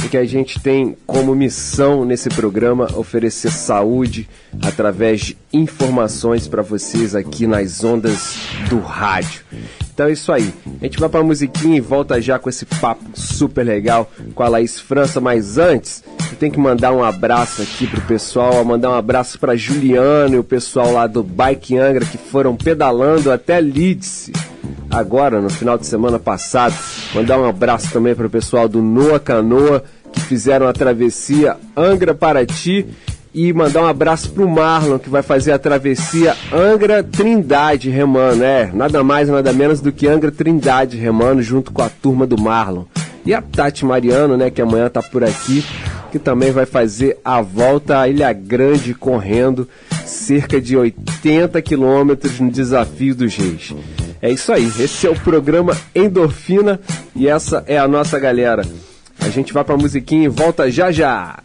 em 0.05 0.09
que 0.09 0.18
a 0.18 0.24
gente 0.26 0.61
tem 0.61 0.94
como 1.07 1.34
missão 1.34 2.05
nesse 2.05 2.28
programa 2.28 2.88
oferecer 2.94 3.50
saúde 3.50 4.28
através 4.61 5.20
de 5.22 5.38
informações 5.50 6.46
para 6.46 6.61
vocês 6.61 7.14
aqui 7.14 7.46
nas 7.46 7.82
ondas 7.82 8.36
do 8.68 8.80
rádio. 8.80 9.40
Então 9.94 10.09
é 10.09 10.12
isso 10.12 10.30
aí. 10.30 10.53
A 10.78 10.84
gente 10.84 11.00
vai 11.00 11.09
para 11.09 11.20
a 11.20 11.24
musiquinha 11.24 11.78
e 11.78 11.80
volta 11.80 12.20
já 12.20 12.38
com 12.38 12.50
esse 12.50 12.66
papo 12.66 13.03
super 13.14 13.64
legal 13.64 14.12
com 14.34 14.42
a 14.42 14.48
Laís 14.48 14.78
França. 14.78 15.22
Mas 15.22 15.57
antes, 15.57 16.05
eu 16.30 16.36
tenho 16.36 16.53
que 16.53 16.61
mandar 16.61 16.92
um 16.92 17.03
abraço 17.03 17.62
aqui 17.62 17.86
pro 17.86 18.03
pessoal, 18.03 18.62
mandar 18.62 18.90
um 18.90 18.94
abraço 18.94 19.38
para 19.38 19.57
Juliano 19.57 20.34
e 20.34 20.38
o 20.38 20.44
pessoal 20.44 20.92
lá 20.92 21.07
do 21.07 21.22
Bike 21.22 21.78
Angra 21.78 22.05
que 22.05 22.18
foram 22.18 22.55
pedalando 22.55 23.32
até 23.32 23.59
Leeds 23.59 24.30
agora, 24.93 25.40
no 25.40 25.49
final 25.49 25.78
de 25.78 25.86
semana 25.86 26.18
passado. 26.18 26.74
Mandar 27.14 27.38
um 27.38 27.49
abraço 27.49 27.90
também 27.90 28.14
para 28.14 28.26
o 28.26 28.30
pessoal 28.30 28.68
do 28.68 28.82
Noa 28.82 29.18
Canoa, 29.18 29.82
que 30.12 30.20
fizeram 30.20 30.68
a 30.68 30.72
travessia 30.72 31.57
Angra-Paraty. 31.76 32.86
E 33.34 33.51
mandar 33.51 33.80
um 33.80 33.86
abraço 33.86 34.30
pro 34.30 34.47
Marlon, 34.47 34.99
que 34.99 35.09
vai 35.09 35.22
fazer 35.22 35.53
a 35.53 35.59
travessia 35.59 36.36
Angra 36.53 37.03
Trindade 37.03 37.88
remando. 37.88 38.45
É, 38.45 38.70
nada 38.74 39.03
mais, 39.03 39.26
nada 39.26 39.55
menos 39.55 39.80
do 39.80 39.90
que 39.90 40.07
Angra 40.07 40.30
Trindade 40.30 40.99
remando, 40.99 41.40
junto 41.43 41.72
com 41.72 41.80
a 41.80 41.88
turma 41.88 42.26
do 42.26 42.38
Marlon. 42.38 42.84
E 43.24 43.32
a 43.32 43.40
Tati 43.40 43.86
Mariano, 43.86 44.36
né, 44.36 44.51
que 44.51 44.61
amanhã 44.61 44.90
tá 44.90 45.03
por 45.03 45.24
aqui, 45.24 45.64
que 46.11 46.18
também 46.18 46.53
vai 46.53 46.66
fazer 46.66 47.16
a 47.24 47.40
volta 47.40 48.01
à 48.01 48.09
Ilha 48.09 48.30
Grande 48.34 48.93
correndo 48.93 49.66
cerca 50.05 50.61
de 50.61 50.76
80 50.76 51.62
quilômetros 51.62 52.38
no 52.38 52.51
Desafio 52.51 53.14
dos 53.14 53.34
Reis. 53.34 53.74
É 54.23 54.31
isso 54.31 54.53
aí, 54.53 54.70
esse 54.79 55.05
é 55.05 55.11
o 55.11 55.18
programa 55.18 55.77
Endorfina 55.93 56.79
e 57.14 57.27
essa 57.27 57.64
é 57.66 57.77
a 57.77 57.89
nossa 57.89 58.20
galera. 58.20 58.62
A 59.18 59.29
gente 59.29 59.53
vai 59.53 59.64
pra 59.64 59.77
musiquinha 59.77 60.27
e 60.27 60.29
volta 60.29 60.70
já 60.70 60.93
já. 60.93 61.41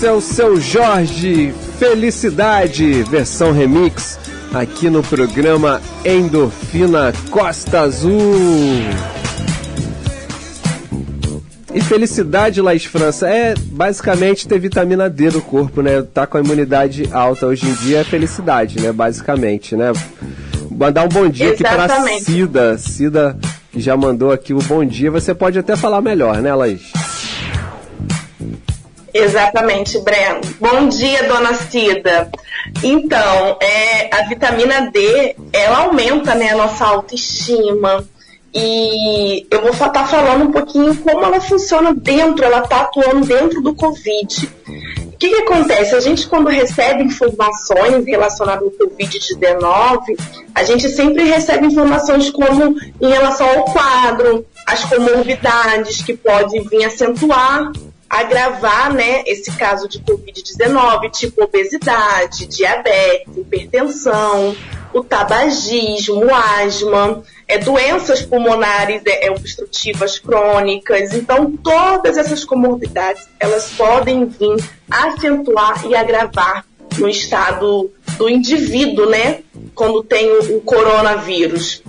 Esse 0.00 0.06
é 0.06 0.12
o 0.12 0.20
seu 0.22 0.58
Jorge 0.58 1.52
Felicidade, 1.78 3.02
versão 3.02 3.52
remix, 3.52 4.18
aqui 4.54 4.88
no 4.88 5.02
programa 5.02 5.78
Endorfina 6.02 7.12
Costa 7.30 7.80
Azul. 7.80 8.18
E 11.74 11.82
felicidade, 11.82 12.62
Laís 12.62 12.86
França, 12.86 13.28
é 13.28 13.54
basicamente 13.54 14.48
ter 14.48 14.58
vitamina 14.58 15.10
D 15.10 15.28
no 15.32 15.42
corpo, 15.42 15.82
né? 15.82 16.00
Tá 16.00 16.26
com 16.26 16.38
a 16.38 16.40
imunidade 16.40 17.06
alta 17.12 17.44
hoje 17.44 17.68
em 17.68 17.74
dia 17.74 17.98
é 17.98 18.04
felicidade, 18.04 18.80
né? 18.80 18.92
Basicamente, 18.92 19.76
né? 19.76 19.92
Mandar 20.70 21.04
um 21.04 21.08
bom 21.10 21.28
dia 21.28 21.52
Exatamente. 21.52 21.92
aqui 21.92 22.06
pra 22.06 22.20
Cida. 22.24 22.78
Cida, 22.78 23.38
que 23.70 23.78
já 23.82 23.98
mandou 23.98 24.32
aqui 24.32 24.54
o 24.54 24.60
bom 24.60 24.82
dia. 24.82 25.10
Você 25.10 25.34
pode 25.34 25.58
até 25.58 25.76
falar 25.76 26.00
melhor, 26.00 26.40
né, 26.40 26.54
Laís? 26.54 26.90
Exatamente, 29.12 29.98
Breno. 29.98 30.40
Bom 30.60 30.88
dia, 30.88 31.24
dona 31.24 31.54
Cida. 31.54 32.30
Então, 32.82 33.58
é, 33.60 34.14
a 34.14 34.28
vitamina 34.28 34.90
D, 34.90 35.34
ela 35.52 35.78
aumenta 35.78 36.34
né, 36.34 36.50
a 36.50 36.56
nossa 36.56 36.84
autoestima. 36.86 38.04
E 38.52 39.46
eu 39.50 39.62
vou 39.62 39.70
estar 39.70 40.06
falando 40.08 40.48
um 40.48 40.52
pouquinho 40.52 40.96
como 40.96 41.24
ela 41.24 41.40
funciona 41.40 41.94
dentro, 41.94 42.44
ela 42.44 42.60
está 42.60 42.80
atuando 42.80 43.24
dentro 43.26 43.62
do 43.62 43.74
Covid. 43.74 44.48
O 45.06 45.16
que, 45.20 45.28
que 45.28 45.42
acontece? 45.42 45.94
A 45.94 46.00
gente, 46.00 46.26
quando 46.26 46.48
recebe 46.48 47.04
informações 47.04 48.04
relacionadas 48.04 48.64
ao 48.64 48.70
Covid-19, 48.70 50.18
a 50.54 50.64
gente 50.64 50.88
sempre 50.88 51.24
recebe 51.24 51.66
informações 51.66 52.30
como 52.30 52.74
em 53.00 53.08
relação 53.08 53.48
ao 53.48 53.64
quadro, 53.66 54.44
as 54.66 54.84
comorbidades 54.84 56.02
que 56.02 56.16
podem 56.16 56.64
vir 56.64 56.84
acentuar 56.86 57.70
agravar 58.10 58.92
né, 58.92 59.22
esse 59.24 59.52
caso 59.52 59.88
de 59.88 60.00
Covid-19, 60.00 61.10
tipo 61.12 61.44
obesidade, 61.44 62.46
diabetes, 62.46 63.36
hipertensão, 63.36 64.56
o 64.92 65.04
tabagismo, 65.04 66.24
o 66.24 66.34
asma, 66.34 67.22
é, 67.46 67.56
doenças 67.58 68.22
pulmonares 68.22 69.02
é, 69.06 69.26
é, 69.26 69.30
obstrutivas 69.30 70.18
crônicas. 70.18 71.14
Então, 71.14 71.56
todas 71.62 72.16
essas 72.16 72.44
comorbidades, 72.44 73.28
elas 73.38 73.70
podem 73.70 74.26
vir 74.26 74.56
acentuar 74.90 75.86
e 75.86 75.94
agravar 75.94 76.66
no 76.98 77.08
estado 77.08 77.90
do 78.18 78.28
indivíduo, 78.28 79.08
né, 79.08 79.40
quando 79.72 80.02
tem 80.02 80.28
o, 80.28 80.56
o 80.56 80.60
coronavírus. 80.62 81.80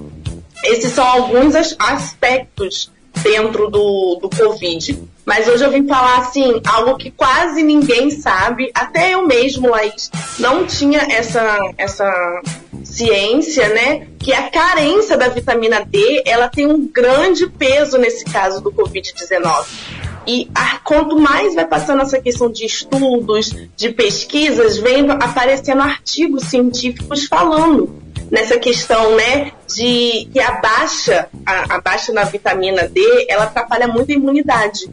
Esses 0.63 0.93
são 0.93 1.03
alguns 1.03 1.55
as- 1.55 1.75
aspectos 1.79 2.91
dentro 3.23 3.69
do, 3.69 4.19
do 4.21 4.29
Covid. 4.29 4.97
Mas 5.25 5.47
hoje 5.47 5.63
eu 5.63 5.69
vim 5.71 5.87
falar 5.87 6.17
assim, 6.19 6.59
algo 6.65 6.97
que 6.97 7.11
quase 7.11 7.61
ninguém 7.61 8.09
sabe, 8.09 8.71
até 8.73 9.13
eu 9.13 9.25
mesmo, 9.27 9.69
Laís, 9.69 10.09
não 10.39 10.65
tinha 10.65 10.99
essa, 11.11 11.57
essa 11.77 12.41
ciência, 12.83 13.69
né? 13.69 14.07
Que 14.19 14.33
a 14.33 14.49
carência 14.49 15.15
da 15.17 15.27
vitamina 15.27 15.85
D, 15.85 16.23
ela 16.25 16.47
tem 16.49 16.65
um 16.67 16.87
grande 16.87 17.47
peso 17.47 17.97
nesse 17.97 18.25
caso 18.25 18.61
do 18.61 18.71
Covid-19. 18.71 19.65
E 20.27 20.49
a- 20.53 20.79
quanto 20.83 21.17
mais 21.19 21.55
vai 21.55 21.65
passando 21.65 22.01
essa 22.01 22.19
questão 22.19 22.51
de 22.51 22.65
estudos, 22.65 23.55
de 23.75 23.89
pesquisas, 23.89 24.77
vem 24.77 25.09
aparecendo 25.09 25.81
artigos 25.81 26.45
científicos 26.45 27.25
falando 27.25 27.95
nessa 28.29 28.57
questão, 28.57 29.15
né, 29.15 29.51
de 29.67 30.27
que 30.31 30.39
a 30.39 30.51
baixa, 30.61 31.27
a, 31.45 31.75
a 31.75 31.81
baixa 31.81 32.13
na 32.13 32.23
vitamina 32.23 32.87
D, 32.87 33.01
ela 33.29 33.43
atrapalha 33.43 33.87
muito 33.87 34.11
a 34.11 34.15
imunidade. 34.15 34.89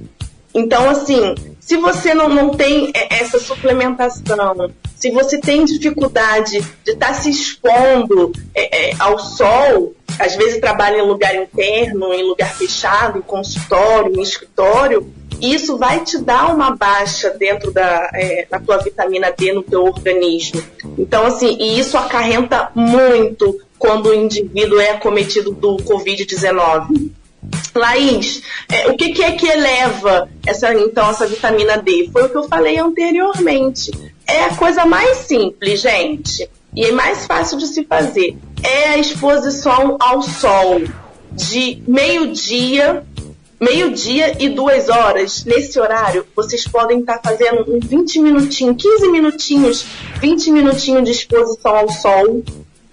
Então, 0.55 0.89
assim, 0.89 1.35
se 1.61 1.77
você 1.77 2.15
não, 2.15 2.29
não 2.29 2.51
tem 2.51 2.91
essa 3.11 3.39
suplementação, 3.39 4.71
se 4.97 5.11
você 5.11 5.39
tem 5.39 5.65
dificuldade 5.65 6.61
de 6.85 6.93
estar 6.93 7.15
se 7.15 7.31
expondo 7.31 8.33
é, 8.55 8.91
é, 8.91 8.95
ao 8.99 9.19
sol, 9.19 9.95
às 10.19 10.35
vezes 10.35 10.61
trabalha 10.61 10.99
em 10.99 11.07
lugar 11.07 11.35
interno, 11.35 12.13
em 12.13 12.25
lugar 12.25 12.53
fechado, 12.55 13.19
em 13.19 13.23
consultório, 13.23 14.19
em 14.19 14.23
escritório, 14.23 15.13
isso 15.41 15.79
vai 15.79 16.03
te 16.03 16.19
dar 16.19 16.53
uma 16.53 16.75
baixa 16.75 17.31
dentro 17.31 17.71
da, 17.71 18.11
é, 18.15 18.47
da 18.51 18.59
tua 18.59 18.79
vitamina 18.79 19.31
D 19.31 19.53
no 19.53 19.63
teu 19.63 19.85
organismo. 19.85 20.63
Então, 20.99 21.27
assim, 21.27 21.57
e 21.61 21.79
isso 21.79 21.97
acarreta 21.97 22.71
muito 22.75 23.61
quando 23.79 24.07
o 24.07 24.15
indivíduo 24.15 24.81
é 24.81 24.91
acometido 24.91 25.53
do 25.53 25.77
Covid-19. 25.77 27.11
Laís, 27.75 28.43
é, 28.69 28.89
o 28.89 28.97
que, 28.97 29.13
que 29.13 29.23
é 29.23 29.33
que 29.33 29.47
eleva 29.47 30.29
essa, 30.47 30.75
então, 30.75 31.11
essa 31.11 31.27
vitamina 31.27 31.79
D? 31.79 32.11
Foi 32.13 32.25
o 32.25 32.29
que 32.29 32.37
eu 32.37 32.49
falei 32.49 32.79
anteriormente. 32.79 33.91
É 34.27 34.45
a 34.45 34.57
coisa 34.57 34.85
mais 34.85 35.19
simples, 35.19 35.81
gente, 35.81 36.49
e 36.75 36.85
é 36.85 36.93
mais 36.93 37.27
fácil 37.27 37.57
de 37.57 37.67
se 37.67 37.85
fazer. 37.85 38.37
É 38.63 38.91
a 38.91 38.99
exposição 38.99 39.97
ao 40.01 40.21
sol 40.23 40.83
de 41.33 41.83
meio-dia, 41.87 43.05
meio-dia 43.61 44.37
e 44.43 44.49
duas 44.49 44.89
horas. 44.89 45.45
Nesse 45.45 45.79
horário, 45.81 46.27
vocês 46.35 46.67
podem 46.67 47.01
estar 47.01 47.21
fazendo 47.23 47.65
um 47.69 47.81
20 47.81 48.21
minutinhos, 48.21 48.83
15 48.83 49.09
minutinhos, 49.09 49.87
20 50.21 50.51
minutinhos 50.51 51.05
de 51.05 51.11
exposição 51.13 51.77
ao 51.77 51.91
sol. 51.91 52.43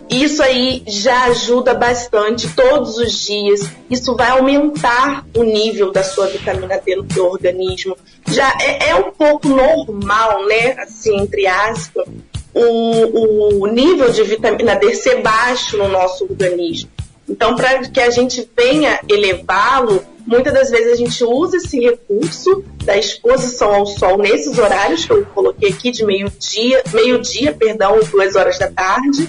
Isso 0.10 0.44
aí 0.44 0.84
já 0.88 1.26
ajuda 1.26 1.74
bastante 1.74 2.48
todos 2.56 2.98
os 2.98 3.26
dias. 3.26 3.62
Isso 3.90 4.16
vai 4.16 4.30
aumentar 4.30 5.26
o 5.36 5.44
nível 5.44 5.92
da 5.92 6.04
sua 6.04 6.28
vitamina 6.28 6.78
D 6.78 6.96
no 6.96 7.12
seu 7.12 7.26
organismo. 7.26 7.98
Já 8.28 8.54
é, 8.62 8.90
é 8.90 8.96
um 8.96 9.12
pouco 9.12 9.48
normal, 9.48 10.46
né? 10.46 10.76
Assim, 10.80 11.18
entre 11.18 11.48
aspas, 11.48 12.06
o, 12.54 13.64
o 13.64 13.68
nível 13.68 14.12
de 14.12 14.24
vitamina 14.24 14.76
D 14.76 14.94
ser 14.94 15.22
baixo 15.22 15.78
no 15.78 15.88
nosso 15.88 16.24
organismo. 16.24 16.90
Então, 17.28 17.56
para 17.56 17.80
que 17.90 18.00
a 18.00 18.12
gente 18.12 18.48
venha 18.56 19.00
elevá-lo, 19.10 20.04
muitas 20.26 20.54
das 20.54 20.70
vezes 20.70 20.94
a 20.94 20.96
gente 20.96 21.24
usa 21.24 21.58
esse 21.58 21.80
recurso 21.80 22.64
da 22.84 22.96
exposição 22.96 23.74
ao 23.74 23.86
sol 23.88 24.18
nesses 24.20 24.60
horários 24.60 25.06
que 25.06 25.12
eu 25.12 25.26
coloquei 25.26 25.70
aqui 25.70 25.90
de 25.90 26.06
meio-dia, 26.06 26.84
meio-dia, 26.94 27.52
perdão, 27.52 28.00
duas 28.12 28.36
horas 28.36 28.60
da 28.60 28.70
tarde. 28.70 29.28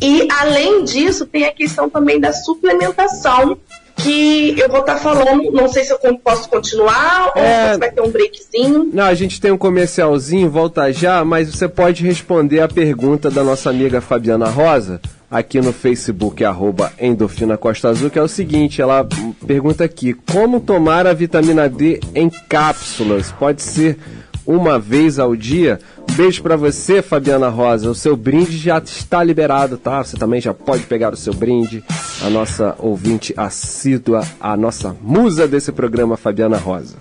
E 0.00 0.26
além 0.30 0.84
disso, 0.84 1.26
tem 1.26 1.44
a 1.44 1.52
questão 1.52 1.88
também 1.90 2.18
da 2.20 2.32
suplementação, 2.32 3.56
que 3.96 4.58
eu 4.58 4.68
vou 4.70 4.80
estar 4.80 4.96
falando, 4.96 5.52
não 5.52 5.68
sei 5.68 5.84
se 5.84 5.92
eu 5.92 5.98
posso 6.24 6.48
continuar 6.48 7.32
ou 7.36 7.42
É. 7.42 7.74
se 7.74 7.78
vai 7.80 7.90
ter 7.90 8.00
um 8.00 8.08
breakzinho. 8.10 8.88
Não, 8.92 9.04
a 9.04 9.14
gente 9.14 9.38
tem 9.40 9.50
um 9.52 9.58
comercialzinho, 9.58 10.48
volta 10.48 10.90
já, 10.92 11.22
mas 11.24 11.54
você 11.54 11.68
pode 11.68 12.02
responder 12.02 12.60
a 12.60 12.68
pergunta 12.68 13.30
da 13.30 13.44
nossa 13.44 13.68
amiga 13.68 14.00
Fabiana 14.00 14.48
Rosa, 14.48 15.00
aqui 15.30 15.60
no 15.60 15.72
Facebook, 15.72 16.42
arroba 16.42 16.90
Endorfina 16.98 17.58
Costa 17.58 17.90
Azul, 17.90 18.08
que 18.08 18.18
é 18.18 18.22
o 18.22 18.28
seguinte, 18.28 18.80
ela 18.80 19.06
pergunta 19.46 19.84
aqui, 19.84 20.14
como 20.14 20.60
tomar 20.60 21.06
a 21.06 21.12
vitamina 21.12 21.68
D 21.68 22.00
em 22.14 22.30
cápsulas? 22.48 23.30
Pode 23.32 23.60
ser 23.62 23.98
uma 24.46 24.78
vez 24.78 25.18
ao 25.18 25.36
dia? 25.36 25.78
Beijo 26.16 26.42
pra 26.42 26.56
você, 26.56 27.00
Fabiana 27.00 27.48
Rosa. 27.48 27.90
O 27.90 27.94
seu 27.94 28.16
brinde 28.16 28.56
já 28.56 28.78
está 28.78 29.22
liberado, 29.24 29.78
tá? 29.78 30.02
Você 30.02 30.16
também 30.16 30.40
já 30.40 30.52
pode 30.52 30.82
pegar 30.84 31.12
o 31.12 31.16
seu 31.16 31.32
brinde. 31.32 31.82
A 32.22 32.28
nossa 32.28 32.74
ouvinte 32.78 33.32
assídua, 33.36 34.22
a 34.40 34.56
nossa 34.56 34.94
musa 35.00 35.48
desse 35.48 35.72
programa, 35.72 36.16
Fabiana 36.16 36.58
Rosa. 36.58 36.96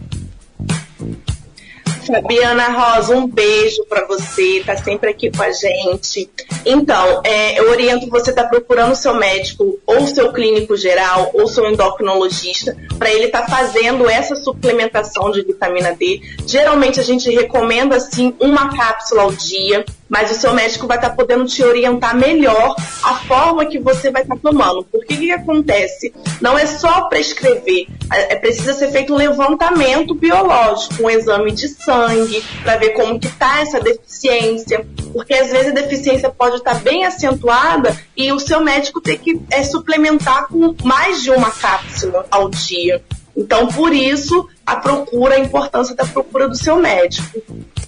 Fabiana 2.09 2.69
Rosa, 2.69 3.15
um 3.15 3.27
beijo 3.27 3.85
para 3.85 4.05
você, 4.07 4.63
tá 4.65 4.75
sempre 4.75 5.11
aqui 5.11 5.31
com 5.31 5.43
a 5.43 5.51
gente. 5.51 6.29
Então, 6.65 7.21
é, 7.23 7.59
eu 7.59 7.69
oriento 7.69 8.09
você 8.09 8.31
estar 8.31 8.45
procurando 8.45 8.93
o 8.93 8.95
seu 8.95 9.13
médico, 9.13 9.79
ou 9.85 10.07
seu 10.07 10.33
clínico 10.33 10.75
geral, 10.75 11.29
ou 11.33 11.47
seu 11.47 11.69
endocrinologista, 11.69 12.75
para 12.97 13.11
ele 13.11 13.25
estar 13.25 13.47
fazendo 13.47 14.09
essa 14.09 14.35
suplementação 14.35 15.31
de 15.31 15.43
vitamina 15.43 15.93
D. 15.93 16.19
Geralmente 16.47 16.99
a 16.99 17.03
gente 17.03 17.29
recomenda 17.29 17.95
assim 17.95 18.33
uma 18.39 18.75
cápsula 18.75 19.21
ao 19.21 19.31
dia, 19.31 19.85
mas 20.09 20.31
o 20.31 20.33
seu 20.33 20.53
médico 20.53 20.87
vai 20.87 20.97
estar 20.97 21.11
podendo 21.11 21.45
te 21.45 21.63
orientar 21.63 22.15
melhor 22.15 22.75
a 23.03 23.15
forma 23.15 23.65
que 23.65 23.79
você 23.79 24.09
vai 24.09 24.23
estar 24.23 24.35
tomando. 24.37 24.83
Porque 24.83 25.13
o 25.13 25.17
que, 25.17 25.25
que 25.27 25.31
acontece? 25.31 26.13
Não 26.41 26.57
é 26.57 26.65
só 26.65 27.07
prescrever, 27.07 27.87
é, 28.11 28.33
é 28.33 28.35
precisa 28.35 28.73
ser 28.73 28.91
feito 28.91 29.13
um 29.13 29.17
levantamento 29.17 30.15
biológico, 30.15 31.03
um 31.03 31.09
exame 31.09 31.51
de 31.51 31.67
sangue, 31.67 32.43
para 32.63 32.77
ver 32.77 32.89
como 32.89 33.19
que 33.19 33.27
está 33.27 33.61
essa 33.61 33.79
deficiência. 33.79 34.85
Porque 35.13 35.33
às 35.33 35.51
vezes 35.51 35.67
a 35.67 35.75
deficiência 35.75 36.29
pode 36.29 36.57
estar 36.57 36.75
bem 36.75 37.05
acentuada 37.05 37.95
e 38.17 38.31
o 38.31 38.39
seu 38.39 38.61
médico 38.61 38.99
tem 38.99 39.17
que 39.17 39.39
é, 39.51 39.63
suplementar 39.63 40.47
com 40.47 40.75
mais 40.83 41.21
de 41.21 41.29
uma 41.31 41.51
cápsula 41.51 42.25
ao 42.31 42.49
dia. 42.49 43.03
Então, 43.39 43.67
por 43.67 43.93
isso, 43.93 44.47
a 44.65 44.75
procura, 44.75 45.35
a 45.35 45.39
importância 45.39 45.95
da 45.95 46.05
procura 46.05 46.49
do 46.49 46.57
seu 46.57 46.75
médico. 46.75 47.41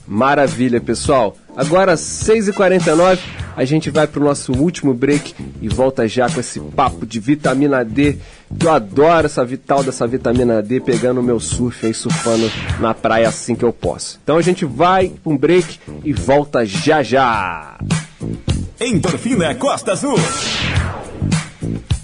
Maravilha, 0.07 0.79
pessoal. 0.79 1.35
Agora, 1.55 1.95
6h49, 1.95 3.19
A 3.55 3.65
gente 3.65 3.89
vai 3.89 4.07
pro 4.07 4.23
nosso 4.23 4.53
último 4.53 4.93
break 4.93 5.35
e 5.61 5.67
volta 5.67 6.07
já 6.07 6.29
com 6.29 6.39
esse 6.39 6.59
papo 6.59 7.05
de 7.05 7.19
vitamina 7.19 7.83
D. 7.83 8.17
Que 8.57 8.65
eu 8.65 8.71
adoro 8.71 9.25
essa 9.25 9.43
vital 9.43 9.83
dessa 9.83 10.07
vitamina 10.07 10.61
D 10.61 10.79
pegando 10.79 11.19
o 11.19 11.23
meu 11.23 11.39
surf 11.39 11.85
aí, 11.85 11.93
surfando 11.93 12.49
na 12.79 12.93
praia 12.93 13.27
assim 13.27 13.53
que 13.53 13.63
eu 13.63 13.73
posso. 13.73 14.19
Então 14.23 14.37
a 14.37 14.41
gente 14.41 14.65
vai 14.65 15.09
pra 15.09 15.33
um 15.33 15.37
break 15.37 15.79
e 16.03 16.13
volta 16.13 16.65
já 16.65 17.03
já. 17.03 17.77
Endorfina 18.79 19.53
Costa 19.55 19.91
Azul. 19.91 20.15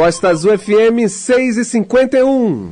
Costa 0.00 0.30
Azul 0.30 0.56
FM 0.56 1.10
6 1.10 1.58
e 1.58 1.64
51. 1.66 2.70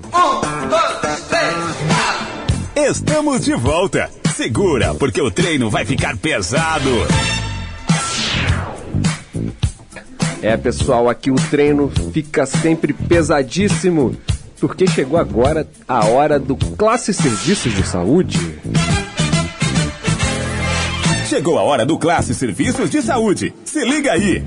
Estamos 2.75 3.45
de 3.45 3.55
volta. 3.55 4.09
Segura, 4.35 4.95
porque 4.95 5.21
o 5.21 5.31
treino 5.31 5.69
vai 5.69 5.85
ficar 5.85 6.17
pesado. 6.17 6.89
É, 10.41 10.57
pessoal, 10.57 11.07
aqui 11.11 11.31
o 11.31 11.35
treino 11.35 11.93
fica 12.15 12.47
sempre 12.47 12.95
pesadíssimo, 12.95 14.17
porque 14.59 14.87
chegou 14.87 15.19
agora 15.19 15.69
a 15.87 16.07
hora 16.07 16.39
do 16.39 16.57
Classe 16.57 17.13
Serviços 17.13 17.75
de 17.75 17.87
Saúde. 17.87 18.59
Chegou 21.29 21.59
a 21.59 21.63
hora 21.63 21.85
do 21.85 21.99
Classe 21.99 22.35
Serviços 22.35 22.89
de 22.89 23.03
Saúde. 23.03 23.53
Se 23.67 23.85
liga 23.85 24.13
aí. 24.13 24.43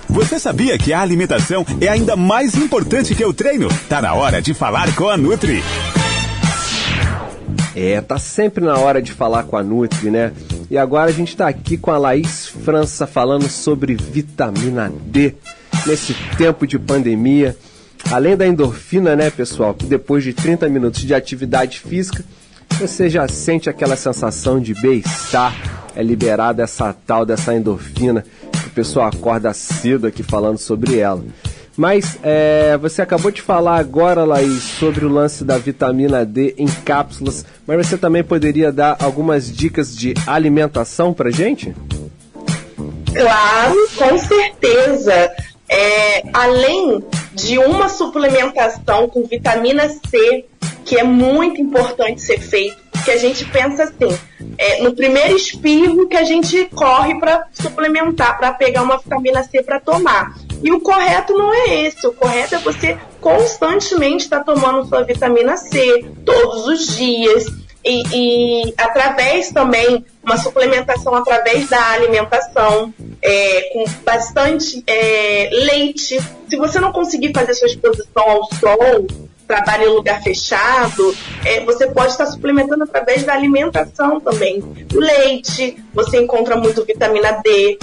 Você 0.09 0.39
sabia 0.39 0.76
que 0.76 0.91
a 0.91 1.01
alimentação 1.01 1.63
é 1.80 1.88
ainda 1.88 2.15
mais 2.15 2.55
importante 2.55 3.13
que 3.13 3.24
o 3.24 3.32
treino? 3.32 3.67
Tá 3.88 4.01
na 4.01 4.15
hora 4.15 4.41
de 4.41 4.55
falar 4.55 4.95
com 4.95 5.07
a 5.07 5.15
Nutri. 5.15 5.61
É, 7.76 8.01
tá 8.01 8.17
sempre 8.17 8.65
na 8.65 8.80
hora 8.80 8.99
de 8.99 9.13
falar 9.13 9.43
com 9.43 9.55
a 9.55 9.61
Nutri, 9.61 10.09
né? 10.09 10.34
E 10.72 10.76
agora 10.76 11.11
a 11.11 11.13
gente 11.13 11.38
tá 11.38 11.47
aqui 11.47 11.78
com 11.78 11.91
a 11.91 11.99
Laís 11.99 12.47
França 12.47 13.05
falando 13.05 13.47
sobre 13.47 13.93
vitamina 13.93 14.91
D 15.05 15.36
nesse 15.86 16.15
tempo 16.39 16.65
de 16.65 16.80
pandemia. 16.80 17.55
Além 18.09 18.36
da 18.36 18.47
endorfina, 18.47 19.15
né, 19.15 19.30
pessoal, 19.30 19.76
que 19.76 19.86
depois 19.86 20.24
de 20.24 20.34
30 20.34 20.67
minutos 20.67 21.01
de 21.01 21.13
atividade 21.13 21.82
física, 21.82 22.26
você 22.80 23.09
já 23.09 23.28
sente 23.28 23.69
aquela 23.69 23.95
sensação 23.95 24.59
de 24.59 24.74
bem-estar, 24.82 25.53
é 25.95 26.01
liberada 26.01 26.63
essa 26.63 26.93
tal 27.05 27.26
dessa 27.26 27.53
endorfina, 27.53 28.26
que 28.51 28.67
o 28.67 28.72
pessoal 28.72 29.07
acorda 29.07 29.53
cedo 29.53 30.07
aqui 30.07 30.24
falando 30.24 30.57
sobre 30.57 30.97
ela. 30.97 31.24
Mas 31.76 32.19
é, 32.22 32.78
você 32.78 33.01
acabou 33.01 33.32
de 33.32 33.41
falar 33.41 33.78
agora, 33.78 34.24
Laís, 34.24 34.61
sobre 34.61 35.05
o 35.05 35.09
lance 35.09 35.43
da 35.43 35.57
vitamina 35.57 36.26
D 36.26 36.53
em 36.57 36.67
cápsulas, 36.67 37.45
mas 37.65 37.88
você 37.88 37.97
também 37.97 38.24
poderia 38.24 38.72
dar 38.72 38.97
algumas 38.99 39.49
dicas 39.49 39.95
de 39.95 40.13
alimentação 40.28 41.13
pra 41.13 41.32
gente? 41.32 41.74
Claro, 43.13 43.76
com 43.97 44.17
certeza. 44.17 45.32
É, 45.69 46.24
além 46.34 47.01
de 47.34 47.57
uma 47.57 47.88
suplementação 47.88 49.07
com 49.07 49.24
vitamina 49.24 49.88
C, 49.88 50.45
que 50.86 50.97
é 50.97 51.03
muito 51.03 51.61
importante 51.61 52.21
ser 52.21 52.39
feito, 52.39 52.77
porque 52.91 53.11
a 53.11 53.17
gente 53.17 53.45
pensa 53.45 53.84
assim, 53.84 54.17
é, 54.57 54.82
no 54.82 54.93
primeiro 54.93 55.36
espirro 55.36 56.07
que 56.07 56.17
a 56.17 56.23
gente 56.23 56.65
corre 56.65 57.19
para 57.19 57.47
suplementar, 57.51 58.38
para 58.38 58.53
pegar 58.53 58.84
uma 58.84 58.97
vitamina 58.97 59.43
C 59.43 59.63
para 59.63 59.79
tomar. 59.79 60.36
E 60.63 60.71
o 60.71 60.79
correto 60.79 61.34
não 61.34 61.53
é 61.53 61.84
esse, 61.84 62.05
o 62.05 62.13
correto 62.13 62.55
é 62.55 62.59
você 62.59 62.97
constantemente 63.19 64.25
estar 64.25 64.43
tá 64.43 64.53
tomando 64.53 64.88
sua 64.88 65.03
vitamina 65.03 65.57
C 65.57 66.05
todos 66.25 66.67
os 66.67 66.95
dias. 66.95 67.45
E, 67.84 68.03
e, 68.13 68.73
através 68.77 69.49
também 69.51 70.05
uma 70.23 70.38
suplementação 70.38 71.15
através 71.15 71.67
da 71.67 71.84
alimentação 71.93 72.93
é, 73.19 73.61
com 73.73 73.84
bastante 74.05 74.84
é, 74.86 75.49
leite. 75.51 76.19
Se 76.47 76.57
você 76.57 76.79
não 76.79 76.91
conseguir 76.91 77.34
fazer 77.34 77.55
sua 77.55 77.67
exposição 77.67 78.29
ao 78.29 78.43
sol, 78.53 79.07
trabalha 79.52 79.84
em 79.84 79.89
lugar 79.89 80.24
fechado, 80.24 81.14
é, 81.43 81.60
você 81.66 81.86
pode 81.88 82.12
estar 82.12 82.26
suplementando 82.26 82.86
através 82.86 83.24
da 83.24 83.34
alimentação 83.34 84.18
também. 84.22 84.64
Leite, 84.93 85.78
você 85.93 86.22
encontra 86.22 86.56
muito 86.56 86.86
vitamina 86.86 87.34
D. 87.43 87.78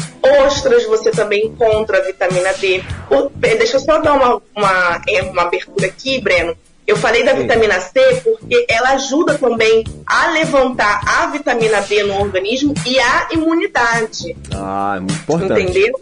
Ostras, 0.47 0.87
você 0.87 1.11
também 1.11 1.47
encontra 1.49 2.03
vitamina 2.03 2.55
D. 2.55 2.83
O, 3.11 3.29
deixa 3.37 3.77
eu 3.77 3.81
só 3.81 3.99
dar 3.99 4.15
uma, 4.15 4.41
uma, 4.57 5.03
é, 5.07 5.23
uma 5.23 5.43
abertura 5.43 5.87
aqui, 5.87 6.19
Breno. 6.23 6.57
Eu 6.87 6.97
falei 6.97 7.23
da 7.23 7.35
vitamina 7.35 7.79
C 7.81 8.01
porque 8.25 8.65
ela 8.67 8.93
ajuda 8.93 9.37
também 9.37 9.85
a 10.07 10.31
levantar 10.31 11.03
a 11.07 11.27
vitamina 11.27 11.83
D 11.83 12.03
no 12.05 12.19
organismo 12.19 12.73
e 12.87 12.99
a 12.99 13.29
imunidade. 13.31 14.35
Ah, 14.55 14.95
é 14.97 15.01
muito 15.01 15.13
importante. 15.13 15.61
Entendeu? 15.61 15.93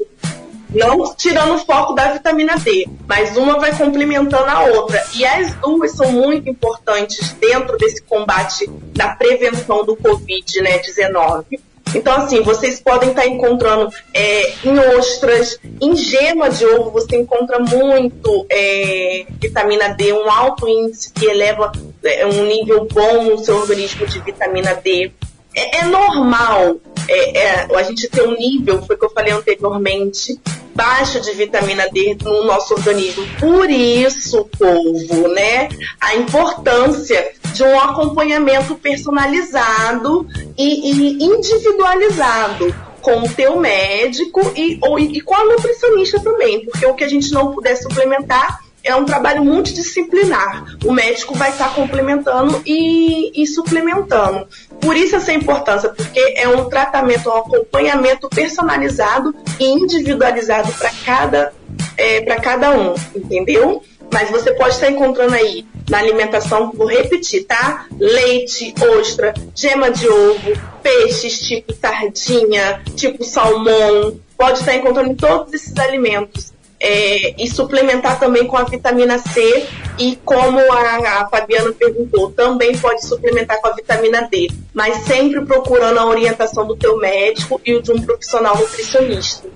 Não 0.77 1.15
tirando 1.15 1.55
o 1.55 1.59
foco 1.59 1.95
da 1.95 2.13
vitamina 2.13 2.57
D, 2.59 2.87
mas 3.07 3.37
uma 3.37 3.59
vai 3.59 3.77
complementando 3.77 4.51
a 4.51 4.65
outra. 4.65 5.03
E 5.15 5.25
as 5.25 5.55
duas 5.55 5.93
são 5.93 6.13
muito 6.13 6.49
importantes 6.49 7.33
dentro 7.33 7.77
desse 7.79 8.03
combate 8.03 8.69
da 8.93 9.09
prevenção 9.09 9.85
do 9.85 9.97
Covid-19. 9.97 11.61
Então, 11.95 12.15
assim, 12.17 12.43
vocês 12.43 12.81
podem 12.81 13.11
estar 13.11 13.27
encontrando 13.27 13.91
é, 14.13 14.53
em 14.65 14.79
ostras, 14.99 15.59
em 15.81 15.95
gema 15.97 16.51
de 16.51 16.67
ovo, 16.67 16.91
você 16.91 17.17
encontra 17.17 17.59
muito 17.59 18.47
é, 18.51 19.25
vitamina 19.41 19.91
D, 19.91 20.13
um 20.13 20.31
alto 20.31 20.69
índice 20.69 21.13
que 21.13 21.25
eleva 21.27 21.73
é, 22.05 22.27
um 22.27 22.45
nível 22.45 22.87
bom 22.93 23.25
no 23.25 23.39
seu 23.39 23.57
organismo 23.57 24.07
de 24.07 24.21
vitamina 24.21 24.75
D. 24.75 25.13
É, 25.55 25.79
é 25.79 25.85
normal 25.85 26.77
é, 27.09 27.39
é, 27.39 27.77
a 27.77 27.83
gente 27.83 28.09
ter 28.09 28.23
um 28.23 28.37
nível, 28.37 28.83
foi 28.83 28.97
o 28.97 28.99
que 28.99 29.05
eu 29.05 29.11
falei 29.11 29.33
anteriormente, 29.33 30.41
baixo 30.75 31.21
de 31.21 31.33
vitamina 31.33 31.89
D 31.89 32.17
no 32.23 32.45
nosso 32.45 32.75
organismo. 32.75 33.27
Por 33.41 33.71
isso, 33.71 34.49
povo, 34.59 35.29
né, 35.29 35.69
a 36.01 36.15
importância 36.17 37.33
de 37.55 37.63
um 37.63 37.81
acompanhamento 37.81 38.75
personalizado 38.75 40.27
e, 40.57 40.91
e 40.91 41.25
individualizado 41.25 42.75
com 43.01 43.21
o 43.21 43.29
teu 43.29 43.57
médico 43.59 44.41
e, 44.57 44.79
ou, 44.83 44.99
e 44.99 45.21
com 45.21 45.35
a 45.35 45.45
nutricionista 45.45 46.21
também, 46.21 46.65
porque 46.65 46.85
o 46.85 46.95
que 46.95 47.05
a 47.05 47.09
gente 47.09 47.33
não 47.33 47.53
puder 47.53 47.77
suplementar 47.77 48.66
é 48.87 48.95
um 48.95 49.05
trabalho 49.05 49.45
multidisciplinar. 49.45 50.77
O 50.85 50.93
médico 50.93 51.35
vai 51.35 51.51
estar 51.51 51.75
complementando 51.75 52.63
e, 52.65 53.43
e, 53.43 53.47
suplementando. 53.47 54.47
Por 54.81 54.97
isso 54.97 55.17
essa 55.17 55.33
importância, 55.33 55.89
porque 55.91 56.35
é 56.37 56.49
um 56.49 56.69
tratamento, 56.69 57.29
um 57.29 57.37
acompanhamento 57.37 58.29
personalizado 58.29 59.35
e 59.59 59.65
individualizado 59.65 60.73
para 60.73 60.91
cada, 61.05 61.53
é, 61.97 62.21
para 62.21 62.37
cada 62.37 62.71
um, 62.71 62.95
entendeu? 63.15 63.83
Mas 64.13 64.31
você 64.31 64.53
pode 64.53 64.75
estar 64.75 64.91
encontrando 64.91 65.35
aí 65.35 65.67
na 65.91 65.99
alimentação, 65.99 66.73
vou 66.73 66.87
repetir, 66.87 67.45
tá? 67.45 67.87
Leite, 67.99 68.73
ostra, 68.99 69.35
gema 69.55 69.91
de 69.91 70.09
ovo, 70.09 70.53
peixes 70.83 71.41
tipo 71.41 71.75
sardinha, 71.75 72.83
tipo 72.95 73.25
salmão. 73.25 74.21
Pode 74.39 74.61
estar 74.61 74.75
encontrando 74.75 75.11
em 75.11 75.15
todos 75.15 75.53
esses 75.55 75.77
alimentos. 75.77 76.53
É, 76.79 77.43
e 77.43 77.49
suplementar 77.49 78.19
também 78.19 78.47
com 78.47 78.57
a 78.57 78.65
vitamina 78.65 79.19
C 79.19 79.67
e 79.99 80.15
como 80.25 80.59
a, 80.59 81.23
a, 81.23 81.29
Fabiana 81.29 81.73
perguntou, 81.73 82.31
também 82.33 82.77
pode 82.77 83.07
suplementar 83.07 83.59
com 83.63 83.69
a 83.69 83.73
vitamina 83.73 84.29
D, 84.31 84.51
mas 84.75 85.05
sempre 85.05 85.45
procurando 85.47 85.99
a 85.99 86.07
orientação 86.07 86.67
do 86.67 86.77
teu 86.77 86.99
médico 86.99 87.59
e 87.65 87.75
o 87.75 87.83
de 87.83 87.93
um 87.93 88.03
profissional 88.03 88.59
nutricionista. 88.59 89.49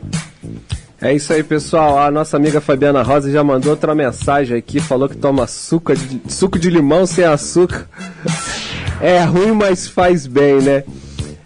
É 1.02 1.14
isso 1.14 1.32
aí, 1.32 1.42
pessoal. 1.42 1.98
A 1.98 2.10
nossa 2.10 2.36
amiga 2.36 2.60
Fabiana 2.60 3.02
Rosa 3.02 3.30
já 3.30 3.42
mandou 3.42 3.70
outra 3.70 3.94
mensagem 3.94 4.56
aqui, 4.56 4.80
falou 4.80 5.08
que 5.08 5.16
toma 5.16 5.46
suco 5.46 5.94
de, 5.94 6.20
suco 6.28 6.58
de 6.58 6.68
limão 6.68 7.06
sem 7.06 7.24
açúcar. 7.24 7.88
É 9.02 9.22
ruim, 9.22 9.52
mas 9.52 9.88
faz 9.88 10.26
bem, 10.26 10.60
né? 10.60 10.84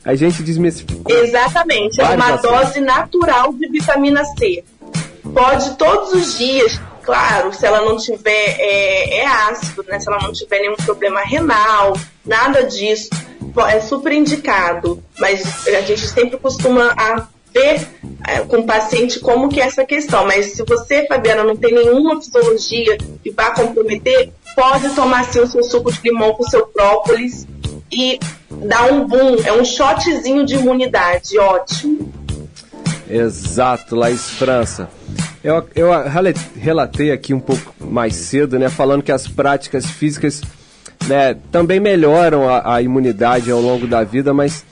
A 0.05 0.17
gente 0.17 0.43
desmistificou. 0.43 1.17
Exatamente, 1.17 2.01
é 2.01 2.05
uma 2.05 2.37
dose 2.37 2.81
natural 2.81 3.53
de 3.53 3.69
vitamina 3.69 4.25
C. 4.25 4.65
Pode 5.35 5.77
todos 5.77 6.13
os 6.13 6.39
dias, 6.39 6.81
claro, 7.03 7.53
se 7.53 7.67
ela 7.67 7.81
não 7.81 7.97
tiver 7.97 8.57
é, 8.59 9.19
é 9.19 9.27
ácido, 9.27 9.85
né? 9.89 9.99
Se 9.99 10.09
ela 10.09 10.23
não 10.23 10.33
tiver 10.33 10.61
nenhum 10.61 10.77
problema 10.77 11.21
renal, 11.23 11.99
nada 12.25 12.63
disso, 12.63 13.11
é 13.69 13.81
super 13.81 14.13
indicado. 14.13 15.03
Mas 15.19 15.67
a 15.67 15.81
gente 15.81 16.07
sempre 16.07 16.39
costuma 16.39 16.95
a 16.97 17.27
ver 17.53 17.87
é, 18.27 18.41
com 18.41 18.59
o 18.59 18.67
paciente 18.67 19.19
como 19.19 19.49
que 19.49 19.61
é 19.61 19.65
essa 19.65 19.85
questão. 19.85 20.25
Mas 20.25 20.53
se 20.53 20.63
você, 20.65 21.07
Fabiana, 21.07 21.43
não 21.43 21.57
tem 21.57 21.75
nenhuma 21.75 22.21
fisiologia 22.21 22.97
que 23.23 23.31
vá 23.31 23.51
comprometer, 23.51 24.33
pode 24.55 24.89
tomar 24.91 25.25
sim 25.33 25.41
o 25.41 25.47
seu 25.47 25.65
suco 25.65 25.93
de 25.93 26.01
limão 26.03 26.35
com 26.35 26.45
o 26.45 26.51
seu 26.51 26.67
própolis 26.67 27.47
e 27.91 28.19
dar 28.51 28.93
um 28.93 29.07
boom, 29.07 29.37
é 29.45 29.53
um 29.53 29.65
shotzinho 29.65 30.45
de 30.45 30.55
imunidade, 30.55 31.39
ótimo. 31.39 32.24
Exato, 33.09 33.95
Laís 33.95 34.31
França. 34.31 34.89
Eu, 35.43 35.67
eu 35.75 35.91
relatei 36.57 37.13
aqui 37.13 37.35
um 37.35 37.41
pouco 37.41 37.75
mais 37.81 38.15
cedo, 38.15 38.59
né, 38.59 38.69
falando 38.69 39.03
que 39.03 39.13
as 39.13 39.29
práticas 39.29 39.87
físicas 39.87 40.43
né, 41.07 41.37
também 41.53 41.79
melhoram 41.79 42.49
a, 42.49 42.77
a 42.77 42.83
imunidade 42.83 43.51
ao 43.51 43.61
longo 43.61 43.87
da 43.87 44.03
vida, 44.03 44.33
mas 44.33 44.65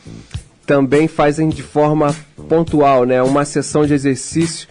também 0.66 1.08
fazem 1.08 1.48
de 1.48 1.62
forma 1.62 2.14
pontual, 2.48 3.04
né? 3.04 3.22
Uma 3.22 3.44
sessão 3.44 3.84
de 3.84 3.92
exercício 3.92 4.68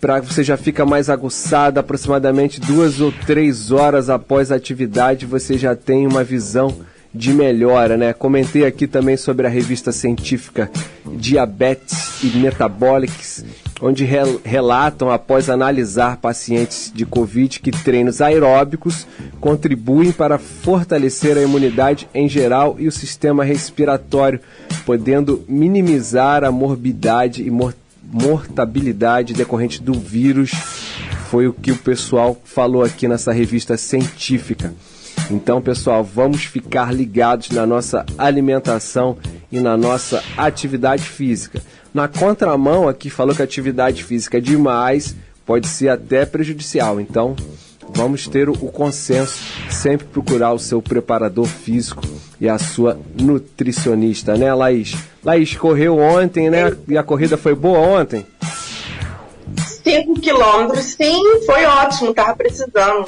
para 0.00 0.20
você 0.20 0.44
já 0.44 0.56
fica 0.56 0.84
mais 0.84 1.08
aguçado, 1.08 1.80
aproximadamente 1.80 2.60
duas 2.60 3.00
ou 3.00 3.10
três 3.10 3.72
horas 3.72 4.10
após 4.10 4.52
a 4.52 4.56
atividade 4.56 5.24
você 5.24 5.56
já 5.56 5.74
tem 5.74 6.06
uma 6.06 6.22
visão 6.22 6.76
de 7.14 7.32
melhora, 7.32 7.96
né? 7.96 8.12
Comentei 8.12 8.66
aqui 8.66 8.88
também 8.88 9.16
sobre 9.16 9.46
a 9.46 9.50
revista 9.50 9.92
científica 9.92 10.68
Diabetes 11.06 12.24
e 12.24 12.36
Metabolics, 12.38 13.44
onde 13.80 14.04
rel 14.04 14.40
relatam 14.44 15.10
após 15.10 15.48
analisar 15.48 16.16
pacientes 16.16 16.90
de 16.92 17.06
Covid 17.06 17.60
que 17.60 17.70
treinos 17.70 18.20
aeróbicos 18.20 19.06
contribuem 19.40 20.10
para 20.10 20.38
fortalecer 20.38 21.38
a 21.38 21.42
imunidade 21.42 22.08
em 22.12 22.28
geral 22.28 22.76
e 22.80 22.88
o 22.88 22.92
sistema 22.92 23.44
respiratório, 23.44 24.40
podendo 24.84 25.44
minimizar 25.46 26.42
a 26.42 26.50
morbidade 26.50 27.42
e 27.46 27.50
mor 27.50 27.74
mortabilidade 28.02 29.32
decorrente 29.32 29.82
do 29.82 29.94
vírus. 29.94 30.50
Foi 31.30 31.48
o 31.48 31.52
que 31.52 31.72
o 31.72 31.76
pessoal 31.76 32.36
falou 32.44 32.84
aqui 32.84 33.08
nessa 33.08 33.32
revista 33.32 33.76
científica. 33.76 34.72
Então, 35.30 35.60
pessoal, 35.60 36.04
vamos 36.04 36.44
ficar 36.44 36.92
ligados 36.94 37.50
na 37.50 37.66
nossa 37.66 38.04
alimentação 38.18 39.16
e 39.50 39.58
na 39.58 39.76
nossa 39.76 40.22
atividade 40.36 41.04
física. 41.04 41.62
Na 41.92 42.08
contramão, 42.08 42.88
aqui 42.88 43.08
falou 43.08 43.34
que 43.34 43.42
atividade 43.42 44.04
física 44.04 44.40
demais 44.40 45.16
pode 45.46 45.66
ser 45.66 45.88
até 45.88 46.26
prejudicial. 46.26 47.00
Então, 47.00 47.34
vamos 47.90 48.26
ter 48.26 48.48
o 48.48 48.54
consenso, 48.54 49.38
sempre 49.70 50.06
procurar 50.06 50.52
o 50.52 50.58
seu 50.58 50.82
preparador 50.82 51.46
físico 51.46 52.02
e 52.40 52.48
a 52.48 52.58
sua 52.58 52.98
nutricionista, 53.18 54.36
né, 54.36 54.52
Laís? 54.52 54.94
Laís, 55.24 55.56
correu 55.56 55.98
ontem, 55.98 56.50
né? 56.50 56.76
E 56.88 56.98
a 56.98 57.02
corrida 57.02 57.36
foi 57.36 57.54
boa 57.54 57.78
ontem? 57.78 58.26
5 59.84 60.20
quilômetros, 60.20 60.84
sim, 60.84 61.22
foi 61.46 61.64
ótimo, 61.64 62.14
tava 62.14 62.34
precisando 62.34 63.04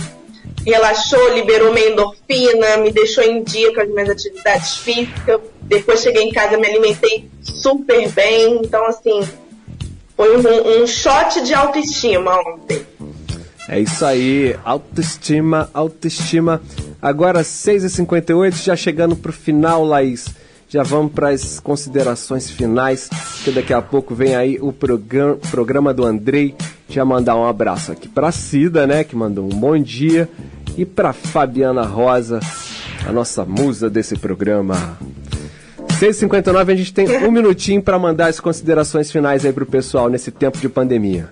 relaxou, 0.70 1.32
liberou 1.32 1.72
minha 1.72 1.90
endorfina, 1.90 2.76
me 2.78 2.90
deixou 2.90 3.22
em 3.22 3.42
dia 3.42 3.72
com 3.72 3.80
as 3.80 3.88
minhas 3.88 4.10
atividades 4.10 4.76
físicas. 4.78 5.40
Depois 5.62 6.00
cheguei 6.00 6.24
em 6.24 6.32
casa, 6.32 6.58
me 6.58 6.66
alimentei 6.66 7.28
super 7.40 8.08
bem. 8.10 8.60
Então, 8.64 8.84
assim, 8.86 9.26
foi 10.16 10.36
um, 10.36 10.82
um 10.82 10.86
shot 10.86 11.42
de 11.42 11.54
autoestima 11.54 12.36
ontem. 12.40 12.84
É 13.68 13.80
isso 13.80 14.04
aí, 14.04 14.56
autoestima, 14.64 15.70
autoestima. 15.74 16.62
Agora 17.02 17.42
6h58, 17.42 18.64
já 18.64 18.76
chegando 18.76 19.16
pro 19.16 19.32
final, 19.32 19.84
Laís. 19.84 20.26
Já 20.68 20.82
vamos 20.82 21.12
para 21.12 21.28
as 21.28 21.60
considerações 21.60 22.50
finais, 22.50 23.08
que 23.44 23.52
daqui 23.52 23.72
a 23.72 23.80
pouco 23.80 24.14
vem 24.14 24.34
aí 24.34 24.58
o 24.60 24.72
programa, 24.72 25.36
programa 25.50 25.94
do 25.94 26.04
Andrei. 26.04 26.56
Já 26.88 27.04
mandar 27.04 27.36
um 27.36 27.46
abraço 27.46 27.92
aqui 27.92 28.08
para 28.08 28.30
Cida, 28.30 28.86
né, 28.86 29.04
que 29.04 29.16
mandou 29.16 29.44
um 29.44 29.48
bom 29.48 29.76
dia 29.78 30.28
e 30.76 30.84
para 30.84 31.12
Fabiana 31.12 31.82
Rosa, 31.82 32.40
a 33.06 33.12
nossa 33.12 33.44
musa 33.44 33.90
desse 33.90 34.16
programa. 34.16 34.98
6h59, 36.00 36.72
a 36.72 36.76
gente 36.76 36.92
tem 36.92 37.08
um 37.24 37.30
minutinho 37.30 37.82
para 37.82 37.98
mandar 37.98 38.26
as 38.26 38.38
considerações 38.38 39.10
finais 39.10 39.44
aí 39.46 39.52
pro 39.52 39.64
pessoal 39.64 40.08
nesse 40.10 40.30
tempo 40.30 40.58
de 40.58 40.68
pandemia. 40.68 41.30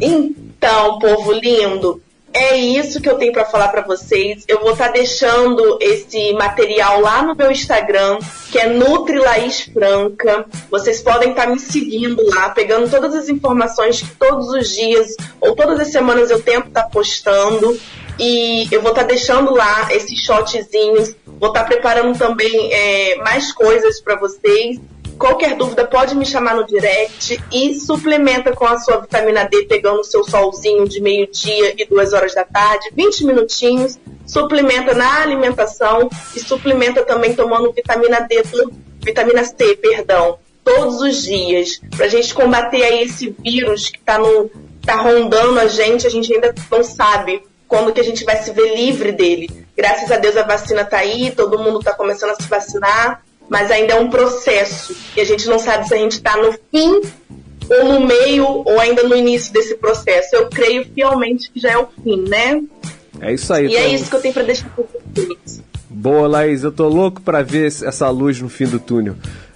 Então, 0.00 0.98
povo 0.98 1.32
lindo, 1.32 2.02
é 2.34 2.56
isso 2.56 3.00
que 3.00 3.08
eu 3.08 3.16
tenho 3.16 3.32
para 3.32 3.44
falar 3.44 3.68
para 3.68 3.82
vocês. 3.82 4.44
Eu 4.48 4.60
vou 4.60 4.72
estar 4.72 4.86
tá 4.86 4.92
deixando 4.92 5.78
esse 5.80 6.32
material 6.32 7.00
lá 7.00 7.22
no 7.22 7.34
meu 7.34 7.50
Instagram, 7.50 8.18
que 8.50 8.58
é 8.58 8.66
Nutri 8.66 9.18
Laís 9.18 9.60
Franca. 9.60 10.44
Vocês 10.68 11.00
podem 11.00 11.30
estar 11.30 11.44
tá 11.44 11.50
me 11.50 11.60
seguindo 11.60 12.20
lá, 12.34 12.50
pegando 12.50 12.90
todas 12.90 13.14
as 13.14 13.28
informações 13.28 14.00
que 14.02 14.14
todos 14.16 14.48
os 14.48 14.68
dias 14.68 15.14
ou 15.40 15.54
todas 15.54 15.78
as 15.78 15.88
semanas 15.88 16.28
eu 16.28 16.42
tento 16.42 16.68
estar 16.68 16.82
tá 16.82 16.88
postando. 16.88 17.78
E 18.18 18.68
eu 18.72 18.82
vou 18.82 18.90
estar 18.90 19.02
tá 19.02 19.08
deixando 19.08 19.54
lá 19.54 19.88
esses 19.92 20.18
shotzinhos. 20.18 21.14
Vou 21.24 21.50
estar 21.50 21.60
tá 21.60 21.66
preparando 21.66 22.18
também 22.18 22.72
é, 22.72 23.16
mais 23.16 23.52
coisas 23.52 24.00
para 24.00 24.16
vocês. 24.16 24.80
Qualquer 25.18 25.56
dúvida 25.56 25.86
pode 25.86 26.16
me 26.16 26.26
chamar 26.26 26.56
no 26.56 26.66
direct 26.66 27.40
e 27.52 27.74
suplementa 27.74 28.52
com 28.52 28.66
a 28.66 28.78
sua 28.78 28.98
vitamina 28.98 29.44
D 29.44 29.64
pegando 29.66 30.00
o 30.00 30.04
seu 30.04 30.24
solzinho 30.24 30.88
de 30.88 31.00
meio-dia 31.00 31.74
e 31.76 31.86
duas 31.86 32.12
horas 32.12 32.34
da 32.34 32.44
tarde, 32.44 32.90
20 32.94 33.24
minutinhos. 33.24 33.98
Suplementa 34.26 34.94
na 34.94 35.22
alimentação 35.22 36.08
e 36.34 36.40
suplementa 36.40 37.04
também 37.04 37.34
tomando 37.34 37.72
vitamina 37.72 38.20
D, 38.20 38.42
vitamina 39.00 39.44
C, 39.44 39.76
perdão, 39.76 40.38
todos 40.64 41.00
os 41.00 41.22
dias. 41.22 41.80
Pra 41.96 42.08
gente 42.08 42.34
combater 42.34 42.82
aí 42.82 43.02
esse 43.02 43.34
vírus 43.38 43.90
que 43.90 44.00
tá, 44.00 44.18
no, 44.18 44.50
tá 44.84 44.96
rondando 44.96 45.60
a 45.60 45.68
gente, 45.68 46.06
a 46.06 46.10
gente 46.10 46.32
ainda 46.32 46.54
não 46.70 46.82
sabe 46.82 47.42
quando 47.68 47.92
que 47.92 48.00
a 48.00 48.04
gente 48.04 48.24
vai 48.24 48.36
se 48.36 48.50
ver 48.52 48.74
livre 48.74 49.12
dele. 49.12 49.50
Graças 49.76 50.10
a 50.10 50.16
Deus 50.16 50.36
a 50.36 50.42
vacina 50.42 50.84
tá 50.84 50.98
aí, 50.98 51.30
todo 51.30 51.58
mundo 51.58 51.80
tá 51.80 51.92
começando 51.92 52.30
a 52.30 52.36
se 52.36 52.48
vacinar, 52.48 53.22
mas 53.48 53.70
ainda 53.70 53.94
é 53.94 54.00
um 54.00 54.08
processo. 54.10 54.96
E 55.16 55.20
a 55.20 55.24
gente 55.24 55.46
não 55.48 55.58
sabe 55.58 55.86
se 55.86 55.94
a 55.94 55.98
gente 55.98 56.20
tá 56.20 56.36
no 56.36 56.52
fim 56.70 57.00
ou 57.70 57.84
no 57.88 58.00
meio 58.06 58.44
ou 58.46 58.78
ainda 58.80 59.02
no 59.02 59.16
início 59.16 59.52
desse 59.52 59.74
processo. 59.76 60.34
Eu 60.34 60.48
creio 60.48 60.84
fielmente 60.94 61.50
que 61.50 61.60
já 61.60 61.72
é 61.72 61.78
o 61.78 61.88
fim, 62.02 62.24
né? 62.28 62.62
É 63.20 63.32
isso 63.32 63.52
aí. 63.52 63.66
E 63.66 63.76
é 63.76 63.82
Thaís. 63.82 64.00
isso 64.00 64.10
que 64.10 64.16
eu 64.16 64.20
tenho 64.20 64.34
pra 64.34 64.42
deixar 64.42 64.68
pra 64.70 64.84
vocês. 64.84 65.62
Boa, 65.88 66.26
Laís. 66.26 66.64
Eu 66.64 66.72
tô 66.72 66.88
louco 66.88 67.20
pra 67.20 67.42
ver 67.42 67.66
essa 67.66 68.10
luz 68.10 68.40
no 68.40 68.48
fim 68.48 68.66
do 68.66 68.78
túnel. 68.80 69.14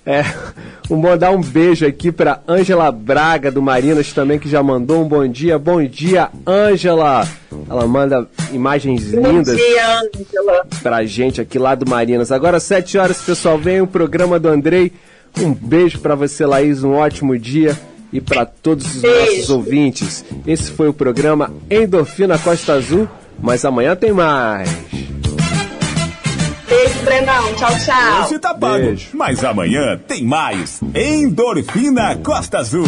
É, 0.08 0.24
um 0.90 0.96
mandar 0.96 1.30
um 1.32 1.40
beijo 1.42 1.86
aqui 1.86 2.10
pra 2.10 2.40
Ângela 2.48 2.90
Braga 2.90 3.50
do 3.50 3.60
Marinas 3.60 4.10
também, 4.14 4.38
que 4.38 4.48
já 4.48 4.62
mandou 4.62 5.02
um 5.04 5.06
bom 5.08 5.28
dia. 5.28 5.58
Bom 5.58 5.84
dia, 5.84 6.30
Ângela. 6.46 7.28
Ela 7.68 7.86
manda 7.86 8.26
imagens 8.50 9.04
Bom 9.12 9.20
lindas 9.30 9.54
dia, 9.54 9.98
Ângela. 9.98 10.66
pra 10.82 11.04
gente 11.04 11.42
aqui 11.42 11.58
lá 11.58 11.74
do 11.74 11.88
Marinas. 11.88 12.32
Agora, 12.32 12.58
sete 12.58 12.96
horas, 12.96 13.20
pessoal, 13.20 13.58
vem 13.58 13.82
o 13.82 13.86
programa 13.86 14.38
do 14.38 14.48
Andrei. 14.48 14.92
Um 15.38 15.52
beijo 15.52 15.98
pra 15.98 16.14
você, 16.14 16.46
Laís. 16.46 16.82
Um 16.82 16.94
ótimo 16.94 17.38
dia. 17.38 17.78
E 18.10 18.22
pra 18.22 18.46
todos 18.46 18.86
os 18.86 19.02
Beijo. 19.02 19.32
nossos 19.32 19.50
ouvintes. 19.50 20.24
Esse 20.46 20.70
foi 20.72 20.88
o 20.88 20.94
programa 20.94 21.52
Endorfina 21.70 22.38
Costa 22.38 22.72
Azul. 22.72 23.06
Mas 23.38 23.62
amanhã 23.66 23.94
tem 23.94 24.12
mais. 24.12 24.70
Beijo, 26.68 26.98
Brenão. 27.02 27.54
Tchau, 27.54 27.70
tchau. 27.78 28.24
Hoje 28.24 28.38
tá 28.38 28.54
pago. 28.54 28.84
Beijo. 28.84 29.08
Mas 29.14 29.42
amanhã 29.42 29.98
tem 30.06 30.22
mais. 30.24 30.80
Endorfina 30.94 32.16
Costa 32.16 32.58
Azul. 32.58 32.84